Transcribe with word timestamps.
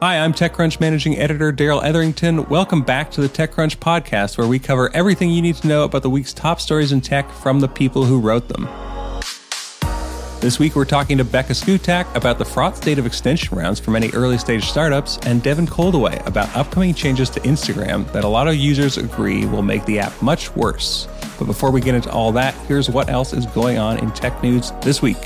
Hi, 0.00 0.20
I'm 0.20 0.32
TechCrunch 0.32 0.78
managing 0.78 1.18
editor 1.18 1.50
Darrell 1.50 1.82
Etherington. 1.82 2.48
Welcome 2.48 2.82
back 2.82 3.10
to 3.10 3.20
the 3.20 3.28
TechCrunch 3.28 3.78
podcast, 3.78 4.38
where 4.38 4.46
we 4.46 4.60
cover 4.60 4.94
everything 4.94 5.28
you 5.30 5.42
need 5.42 5.56
to 5.56 5.66
know 5.66 5.82
about 5.82 6.04
the 6.04 6.08
week's 6.08 6.32
top 6.32 6.60
stories 6.60 6.92
in 6.92 7.00
tech 7.00 7.28
from 7.28 7.58
the 7.58 7.66
people 7.66 8.04
who 8.04 8.20
wrote 8.20 8.46
them. 8.46 8.68
This 10.40 10.60
week, 10.60 10.76
we're 10.76 10.84
talking 10.84 11.18
to 11.18 11.24
Becca 11.24 11.52
Szkutak 11.52 12.14
about 12.14 12.38
the 12.38 12.44
fraught 12.44 12.76
state 12.76 13.00
of 13.00 13.06
extension 13.06 13.58
rounds 13.58 13.80
for 13.80 13.90
many 13.90 14.10
early 14.10 14.38
stage 14.38 14.66
startups, 14.66 15.18
and 15.26 15.42
Devin 15.42 15.66
Coldewey 15.66 16.24
about 16.28 16.54
upcoming 16.54 16.94
changes 16.94 17.28
to 17.30 17.40
Instagram 17.40 18.10
that 18.12 18.22
a 18.22 18.28
lot 18.28 18.46
of 18.46 18.54
users 18.54 18.98
agree 18.98 19.46
will 19.46 19.62
make 19.62 19.84
the 19.84 19.98
app 19.98 20.22
much 20.22 20.54
worse. 20.54 21.08
But 21.40 21.46
before 21.46 21.72
we 21.72 21.80
get 21.80 21.96
into 21.96 22.12
all 22.12 22.30
that, 22.32 22.54
here's 22.68 22.88
what 22.88 23.08
else 23.08 23.32
is 23.32 23.46
going 23.46 23.78
on 23.78 23.98
in 23.98 24.12
tech 24.12 24.44
news 24.44 24.70
this 24.80 25.02
week. 25.02 25.18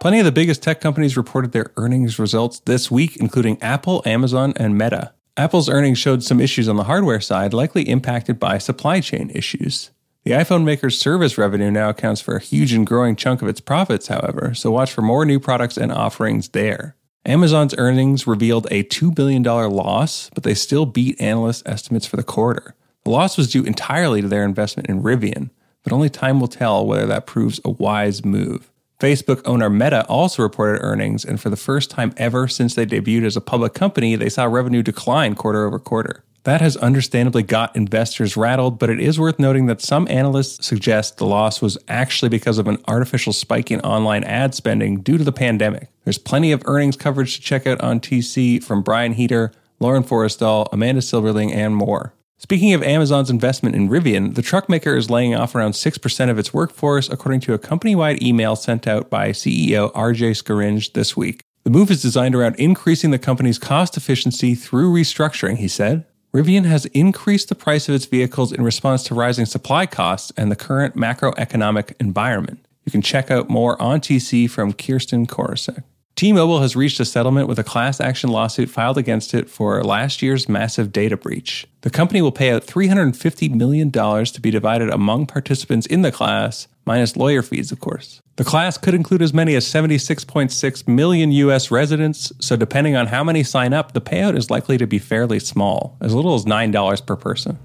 Plenty 0.00 0.18
of 0.18 0.24
the 0.24 0.32
biggest 0.32 0.62
tech 0.62 0.80
companies 0.80 1.18
reported 1.18 1.52
their 1.52 1.72
earnings 1.76 2.18
results 2.18 2.60
this 2.60 2.90
week, 2.90 3.18
including 3.18 3.60
Apple, 3.60 4.02
Amazon, 4.06 4.54
and 4.56 4.78
Meta. 4.78 5.12
Apple's 5.36 5.68
earnings 5.68 5.98
showed 5.98 6.22
some 6.22 6.40
issues 6.40 6.70
on 6.70 6.76
the 6.76 6.84
hardware 6.84 7.20
side, 7.20 7.52
likely 7.52 7.82
impacted 7.82 8.40
by 8.40 8.56
supply 8.56 9.00
chain 9.00 9.30
issues. 9.34 9.90
The 10.24 10.30
iPhone 10.30 10.64
maker's 10.64 10.98
service 10.98 11.36
revenue 11.36 11.70
now 11.70 11.90
accounts 11.90 12.22
for 12.22 12.34
a 12.34 12.40
huge 12.40 12.72
and 12.72 12.86
growing 12.86 13.14
chunk 13.14 13.42
of 13.42 13.48
its 13.48 13.60
profits, 13.60 14.06
however, 14.06 14.54
so 14.54 14.70
watch 14.70 14.90
for 14.90 15.02
more 15.02 15.26
new 15.26 15.38
products 15.38 15.76
and 15.76 15.92
offerings 15.92 16.48
there. 16.48 16.96
Amazon's 17.26 17.74
earnings 17.76 18.26
revealed 18.26 18.66
a 18.70 18.84
$2 18.84 19.14
billion 19.14 19.42
loss, 19.42 20.30
but 20.32 20.44
they 20.44 20.54
still 20.54 20.86
beat 20.86 21.20
analyst 21.20 21.62
estimates 21.66 22.06
for 22.06 22.16
the 22.16 22.22
quarter. 22.22 22.74
The 23.04 23.10
loss 23.10 23.36
was 23.36 23.52
due 23.52 23.64
entirely 23.64 24.22
to 24.22 24.28
their 24.28 24.44
investment 24.44 24.88
in 24.88 25.02
Rivian, 25.02 25.50
but 25.82 25.92
only 25.92 26.08
time 26.08 26.40
will 26.40 26.48
tell 26.48 26.86
whether 26.86 27.04
that 27.04 27.26
proves 27.26 27.60
a 27.66 27.70
wise 27.70 28.24
move. 28.24 28.70
Facebook 29.00 29.40
owner 29.46 29.70
Meta 29.70 30.04
also 30.08 30.42
reported 30.42 30.82
earnings, 30.82 31.24
and 31.24 31.40
for 31.40 31.48
the 31.48 31.56
first 31.56 31.90
time 31.90 32.12
ever 32.18 32.46
since 32.46 32.74
they 32.74 32.84
debuted 32.84 33.24
as 33.24 33.34
a 33.34 33.40
public 33.40 33.72
company, 33.72 34.14
they 34.14 34.28
saw 34.28 34.44
revenue 34.44 34.82
decline 34.82 35.34
quarter 35.34 35.64
over 35.64 35.78
quarter. 35.78 36.22
That 36.44 36.60
has 36.60 36.76
understandably 36.76 37.42
got 37.42 37.74
investors 37.74 38.36
rattled, 38.36 38.78
but 38.78 38.90
it 38.90 39.00
is 39.00 39.18
worth 39.18 39.38
noting 39.38 39.66
that 39.66 39.80
some 39.80 40.06
analysts 40.10 40.66
suggest 40.66 41.16
the 41.16 41.24
loss 41.24 41.62
was 41.62 41.78
actually 41.88 42.28
because 42.28 42.58
of 42.58 42.68
an 42.68 42.76
artificial 42.88 43.32
spike 43.32 43.70
in 43.70 43.80
online 43.80 44.22
ad 44.24 44.54
spending 44.54 45.00
due 45.00 45.16
to 45.16 45.24
the 45.24 45.32
pandemic. 45.32 45.88
There's 46.04 46.18
plenty 46.18 46.52
of 46.52 46.62
earnings 46.66 46.96
coverage 46.96 47.36
to 47.36 47.40
check 47.40 47.66
out 47.66 47.80
on 47.80 48.00
TC 48.00 48.62
from 48.62 48.82
Brian 48.82 49.14
Heater, 49.14 49.50
Lauren 49.80 50.02
Forristal, 50.02 50.68
Amanda 50.72 51.00
Silverling, 51.00 51.52
and 51.54 51.74
more. 51.74 52.12
Speaking 52.42 52.72
of 52.72 52.82
Amazon's 52.82 53.28
investment 53.28 53.76
in 53.76 53.90
Rivian, 53.90 54.34
the 54.34 54.40
truck 54.40 54.66
maker 54.70 54.96
is 54.96 55.10
laying 55.10 55.34
off 55.34 55.54
around 55.54 55.72
6% 55.72 56.30
of 56.30 56.38
its 56.38 56.54
workforce, 56.54 57.06
according 57.10 57.40
to 57.40 57.52
a 57.52 57.58
company 57.58 57.94
wide 57.94 58.22
email 58.22 58.56
sent 58.56 58.86
out 58.86 59.10
by 59.10 59.28
CEO 59.28 59.92
RJ 59.92 60.42
Scaringe 60.42 60.94
this 60.94 61.14
week. 61.14 61.42
The 61.64 61.70
move 61.70 61.90
is 61.90 62.00
designed 62.00 62.34
around 62.34 62.56
increasing 62.56 63.10
the 63.10 63.18
company's 63.18 63.58
cost 63.58 63.98
efficiency 63.98 64.54
through 64.54 64.90
restructuring, 64.90 65.58
he 65.58 65.68
said. 65.68 66.06
Rivian 66.32 66.64
has 66.64 66.86
increased 66.86 67.50
the 67.50 67.54
price 67.54 67.90
of 67.90 67.94
its 67.94 68.06
vehicles 68.06 68.52
in 68.52 68.64
response 68.64 69.02
to 69.04 69.14
rising 69.14 69.44
supply 69.44 69.84
costs 69.84 70.32
and 70.34 70.50
the 70.50 70.56
current 70.56 70.96
macroeconomic 70.96 71.92
environment. 72.00 72.64
You 72.86 72.90
can 72.90 73.02
check 73.02 73.30
out 73.30 73.50
more 73.50 73.80
on 73.82 74.00
TC 74.00 74.48
from 74.48 74.72
Kirsten 74.72 75.26
Korosec. 75.26 75.82
T-Mobile 76.20 76.60
has 76.60 76.76
reached 76.76 77.00
a 77.00 77.06
settlement 77.06 77.48
with 77.48 77.58
a 77.58 77.64
class 77.64 77.98
action 77.98 78.28
lawsuit 78.28 78.68
filed 78.68 78.98
against 78.98 79.32
it 79.32 79.48
for 79.48 79.82
last 79.82 80.20
year's 80.20 80.50
massive 80.50 80.92
data 80.92 81.16
breach. 81.16 81.66
The 81.80 81.88
company 81.88 82.20
will 82.20 82.30
pay 82.30 82.50
out 82.50 82.66
$350 82.66 83.54
million 83.54 83.90
to 83.90 84.40
be 84.42 84.50
divided 84.50 84.90
among 84.90 85.28
participants 85.28 85.86
in 85.86 86.02
the 86.02 86.12
class, 86.12 86.68
minus 86.84 87.16
lawyer 87.16 87.40
fees, 87.40 87.72
of 87.72 87.80
course. 87.80 88.20
The 88.36 88.44
class 88.44 88.76
could 88.76 88.92
include 88.92 89.22
as 89.22 89.32
many 89.32 89.54
as 89.54 89.64
76.6 89.64 90.86
million 90.86 91.32
US 91.32 91.70
residents, 91.70 92.34
so 92.38 92.54
depending 92.54 92.96
on 92.96 93.06
how 93.06 93.24
many 93.24 93.42
sign 93.42 93.72
up, 93.72 93.92
the 93.92 94.02
payout 94.02 94.36
is 94.36 94.50
likely 94.50 94.76
to 94.76 94.86
be 94.86 94.98
fairly 94.98 95.38
small, 95.38 95.96
as 96.02 96.12
little 96.12 96.34
as 96.34 96.44
$9 96.44 97.06
per 97.06 97.16
person. 97.16 97.58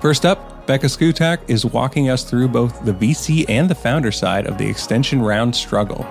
First 0.00 0.26
up, 0.26 0.66
Becca 0.66 0.88
Szkutak 0.88 1.38
is 1.46 1.64
walking 1.64 2.08
us 2.08 2.28
through 2.28 2.48
both 2.48 2.84
the 2.84 2.92
VC 2.92 3.44
and 3.48 3.70
the 3.70 3.76
founder 3.76 4.10
side 4.10 4.48
of 4.48 4.58
the 4.58 4.68
extension 4.68 5.22
round 5.22 5.54
struggle. 5.54 6.04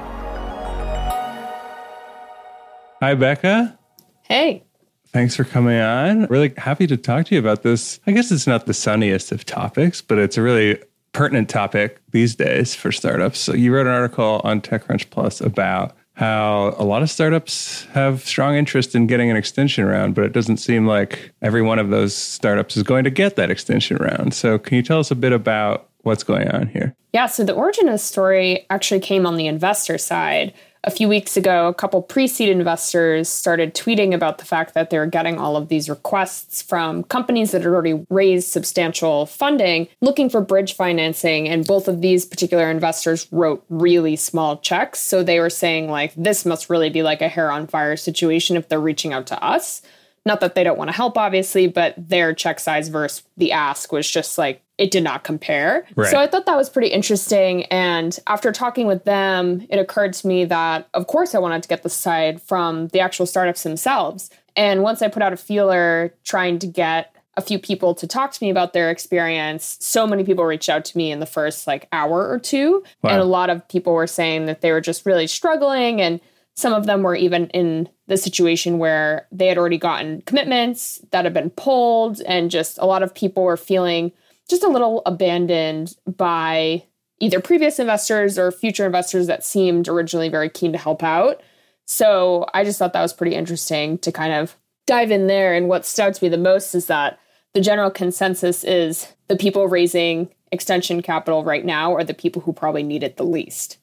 Hi, 3.05 3.13
Becca. 3.13 3.77
Hey. 4.23 4.63
Thanks 5.09 5.35
for 5.35 5.43
coming 5.43 5.79
on. 5.79 6.25
Really 6.25 6.51
happy 6.57 6.87
to 6.87 6.97
talk 6.97 7.27
to 7.27 7.35
you 7.35 7.39
about 7.39 7.61
this. 7.61 7.99
I 8.07 8.11
guess 8.13 8.31
it's 8.31 8.47
not 8.47 8.65
the 8.65 8.73
sunniest 8.73 9.31
of 9.31 9.45
topics, 9.45 10.01
but 10.01 10.17
it's 10.17 10.37
a 10.37 10.41
really 10.41 10.79
pertinent 11.11 11.47
topic 11.47 12.01
these 12.09 12.33
days 12.33 12.73
for 12.73 12.91
startups. 12.91 13.37
So, 13.37 13.53
you 13.53 13.71
wrote 13.71 13.85
an 13.85 13.93
article 13.93 14.41
on 14.43 14.59
TechCrunch 14.59 15.11
Plus 15.11 15.39
about 15.39 15.95
how 16.13 16.73
a 16.79 16.83
lot 16.83 17.03
of 17.03 17.11
startups 17.11 17.83
have 17.91 18.25
strong 18.25 18.55
interest 18.55 18.95
in 18.95 19.05
getting 19.05 19.29
an 19.29 19.37
extension 19.37 19.85
round, 19.85 20.15
but 20.15 20.23
it 20.23 20.33
doesn't 20.33 20.57
seem 20.57 20.87
like 20.87 21.31
every 21.43 21.61
one 21.61 21.77
of 21.77 21.91
those 21.91 22.15
startups 22.15 22.75
is 22.75 22.81
going 22.81 23.03
to 23.03 23.11
get 23.11 23.35
that 23.35 23.51
extension 23.51 23.97
round. 23.97 24.33
So, 24.33 24.57
can 24.57 24.77
you 24.77 24.81
tell 24.81 24.97
us 24.97 25.11
a 25.11 25.15
bit 25.15 25.31
about 25.31 25.91
what's 26.01 26.23
going 26.23 26.47
on 26.47 26.69
here? 26.69 26.95
Yeah, 27.13 27.27
so 27.27 27.43
the 27.43 27.53
origin 27.53 27.87
of 27.87 27.93
the 27.93 27.99
story 27.99 28.65
actually 28.71 28.99
came 28.99 29.27
on 29.27 29.37
the 29.37 29.45
investor 29.45 29.99
side 29.99 30.55
a 30.85 30.91
few 30.91 31.09
weeks 31.09 31.35
ago, 31.35 31.67
a 31.67 31.73
couple 31.73 32.01
pre 32.01 32.27
seed 32.27 32.49
investors 32.49 33.27
started 33.27 33.73
tweeting 33.73 34.13
about 34.13 34.37
the 34.37 34.45
fact 34.45 34.75
that 34.75 34.91
they 34.91 34.99
were 34.99 35.07
getting 35.07 35.39
all 35.39 35.57
of 35.57 35.67
these 35.67 35.89
requests 35.89 36.61
from 36.61 37.03
companies 37.03 37.51
that 37.51 37.63
had 37.63 37.67
already 37.67 38.05
raised 38.09 38.49
substantial 38.49 39.25
funding 39.25 39.87
looking 40.01 40.29
for 40.29 40.41
bridge 40.41 40.75
financing. 40.75 41.49
And 41.49 41.65
both 41.65 41.87
of 41.87 42.01
these 42.01 42.25
particular 42.25 42.69
investors 42.69 43.27
wrote 43.31 43.65
really 43.69 44.15
small 44.15 44.57
checks. 44.57 44.99
So 44.99 45.23
they 45.23 45.39
were 45.39 45.49
saying, 45.49 45.89
like, 45.89 46.13
this 46.15 46.45
must 46.45 46.69
really 46.69 46.91
be 46.91 47.01
like 47.01 47.21
a 47.21 47.27
hair 47.27 47.51
on 47.51 47.67
fire 47.67 47.97
situation 47.97 48.55
if 48.55 48.69
they're 48.69 48.79
reaching 48.79 49.11
out 49.11 49.27
to 49.27 49.43
us. 49.43 49.81
Not 50.25 50.39
that 50.39 50.55
they 50.55 50.63
don't 50.63 50.77
want 50.77 50.89
to 50.89 50.95
help, 50.95 51.17
obviously, 51.17 51.67
but 51.67 51.93
their 51.97 52.33
check 52.33 52.59
size 52.59 52.89
versus 52.89 53.23
the 53.37 53.51
ask 53.51 53.91
was 53.91 54.09
just 54.09 54.37
like 54.37 54.61
it 54.77 54.91
did 54.91 55.03
not 55.03 55.23
compare. 55.23 55.87
Right. 55.95 56.11
So 56.11 56.17
I 56.17 56.27
thought 56.27 56.45
that 56.45 56.57
was 56.57 56.69
pretty 56.69 56.89
interesting. 56.89 57.63
And 57.65 58.17
after 58.27 58.51
talking 58.51 58.87
with 58.87 59.05
them, 59.05 59.65
it 59.69 59.79
occurred 59.79 60.13
to 60.13 60.27
me 60.27 60.45
that, 60.45 60.89
of 60.93 61.07
course, 61.07 61.33
I 61.33 61.39
wanted 61.39 61.63
to 61.63 61.69
get 61.69 61.83
the 61.83 61.89
side 61.89 62.41
from 62.41 62.87
the 62.89 62.99
actual 62.99 63.25
startups 63.25 63.63
themselves. 63.63 64.29
And 64.55 64.83
once 64.83 65.01
I 65.01 65.07
put 65.07 65.21
out 65.21 65.33
a 65.33 65.37
feeler 65.37 66.13
trying 66.23 66.59
to 66.59 66.67
get 66.67 67.15
a 67.37 67.41
few 67.41 67.59
people 67.59 67.93
to 67.95 68.07
talk 68.07 68.31
to 68.31 68.43
me 68.43 68.49
about 68.49 68.73
their 68.73 68.89
experience, 68.89 69.77
so 69.79 70.07
many 70.07 70.23
people 70.23 70.45
reached 70.45 70.69
out 70.69 70.85
to 70.85 70.97
me 70.97 71.11
in 71.11 71.19
the 71.19 71.25
first 71.25 71.67
like 71.67 71.87
hour 71.91 72.29
or 72.29 72.39
two. 72.39 72.83
Wow. 73.01 73.11
And 73.11 73.21
a 73.21 73.25
lot 73.25 73.49
of 73.49 73.67
people 73.67 73.93
were 73.93 74.07
saying 74.07 74.45
that 74.45 74.61
they 74.61 74.71
were 74.71 74.81
just 74.81 75.05
really 75.05 75.27
struggling. 75.27 76.01
And 76.01 76.19
some 76.55 76.73
of 76.73 76.85
them 76.85 77.03
were 77.03 77.15
even 77.15 77.47
in 77.47 77.89
the 78.07 78.15
situation 78.15 78.77
where 78.77 79.27
they 79.31 79.47
had 79.47 79.57
already 79.57 79.77
gotten 79.77 80.21
commitments 80.21 81.01
that 81.11 81.25
had 81.25 81.33
been 81.33 81.49
pulled. 81.49 82.21
And 82.21 82.49
just 82.49 82.77
a 82.77 82.85
lot 82.85 83.03
of 83.03 83.13
people 83.13 83.43
were 83.43 83.57
feeling 83.57 84.13
just 84.49 84.63
a 84.63 84.69
little 84.69 85.01
abandoned 85.05 85.95
by 86.05 86.83
either 87.19 87.39
previous 87.39 87.79
investors 87.79 88.37
or 88.37 88.51
future 88.51 88.85
investors 88.85 89.27
that 89.27 89.43
seemed 89.43 89.87
originally 89.87 90.29
very 90.29 90.49
keen 90.49 90.71
to 90.71 90.77
help 90.77 91.03
out. 91.03 91.41
So 91.85 92.45
I 92.53 92.63
just 92.63 92.79
thought 92.79 92.93
that 92.93 93.01
was 93.01 93.13
pretty 93.13 93.35
interesting 93.35 93.97
to 93.99 94.11
kind 94.11 94.33
of 94.33 94.55
dive 94.85 95.11
in 95.11 95.27
there. 95.27 95.53
And 95.53 95.67
what 95.67 95.85
stood 95.85 96.03
out 96.03 96.13
to 96.15 96.23
me 96.23 96.29
the 96.29 96.37
most 96.37 96.75
is 96.75 96.87
that 96.87 97.19
the 97.53 97.61
general 97.61 97.89
consensus 97.89 98.63
is 98.63 99.13
the 99.27 99.37
people 99.37 99.67
raising 99.67 100.29
extension 100.51 101.01
capital 101.01 101.43
right 101.43 101.65
now 101.65 101.93
are 101.95 102.03
the 102.03 102.13
people 102.13 102.41
who 102.41 102.53
probably 102.53 102.83
need 102.83 103.03
it 103.03 103.17
the 103.17 103.23
least. 103.23 103.77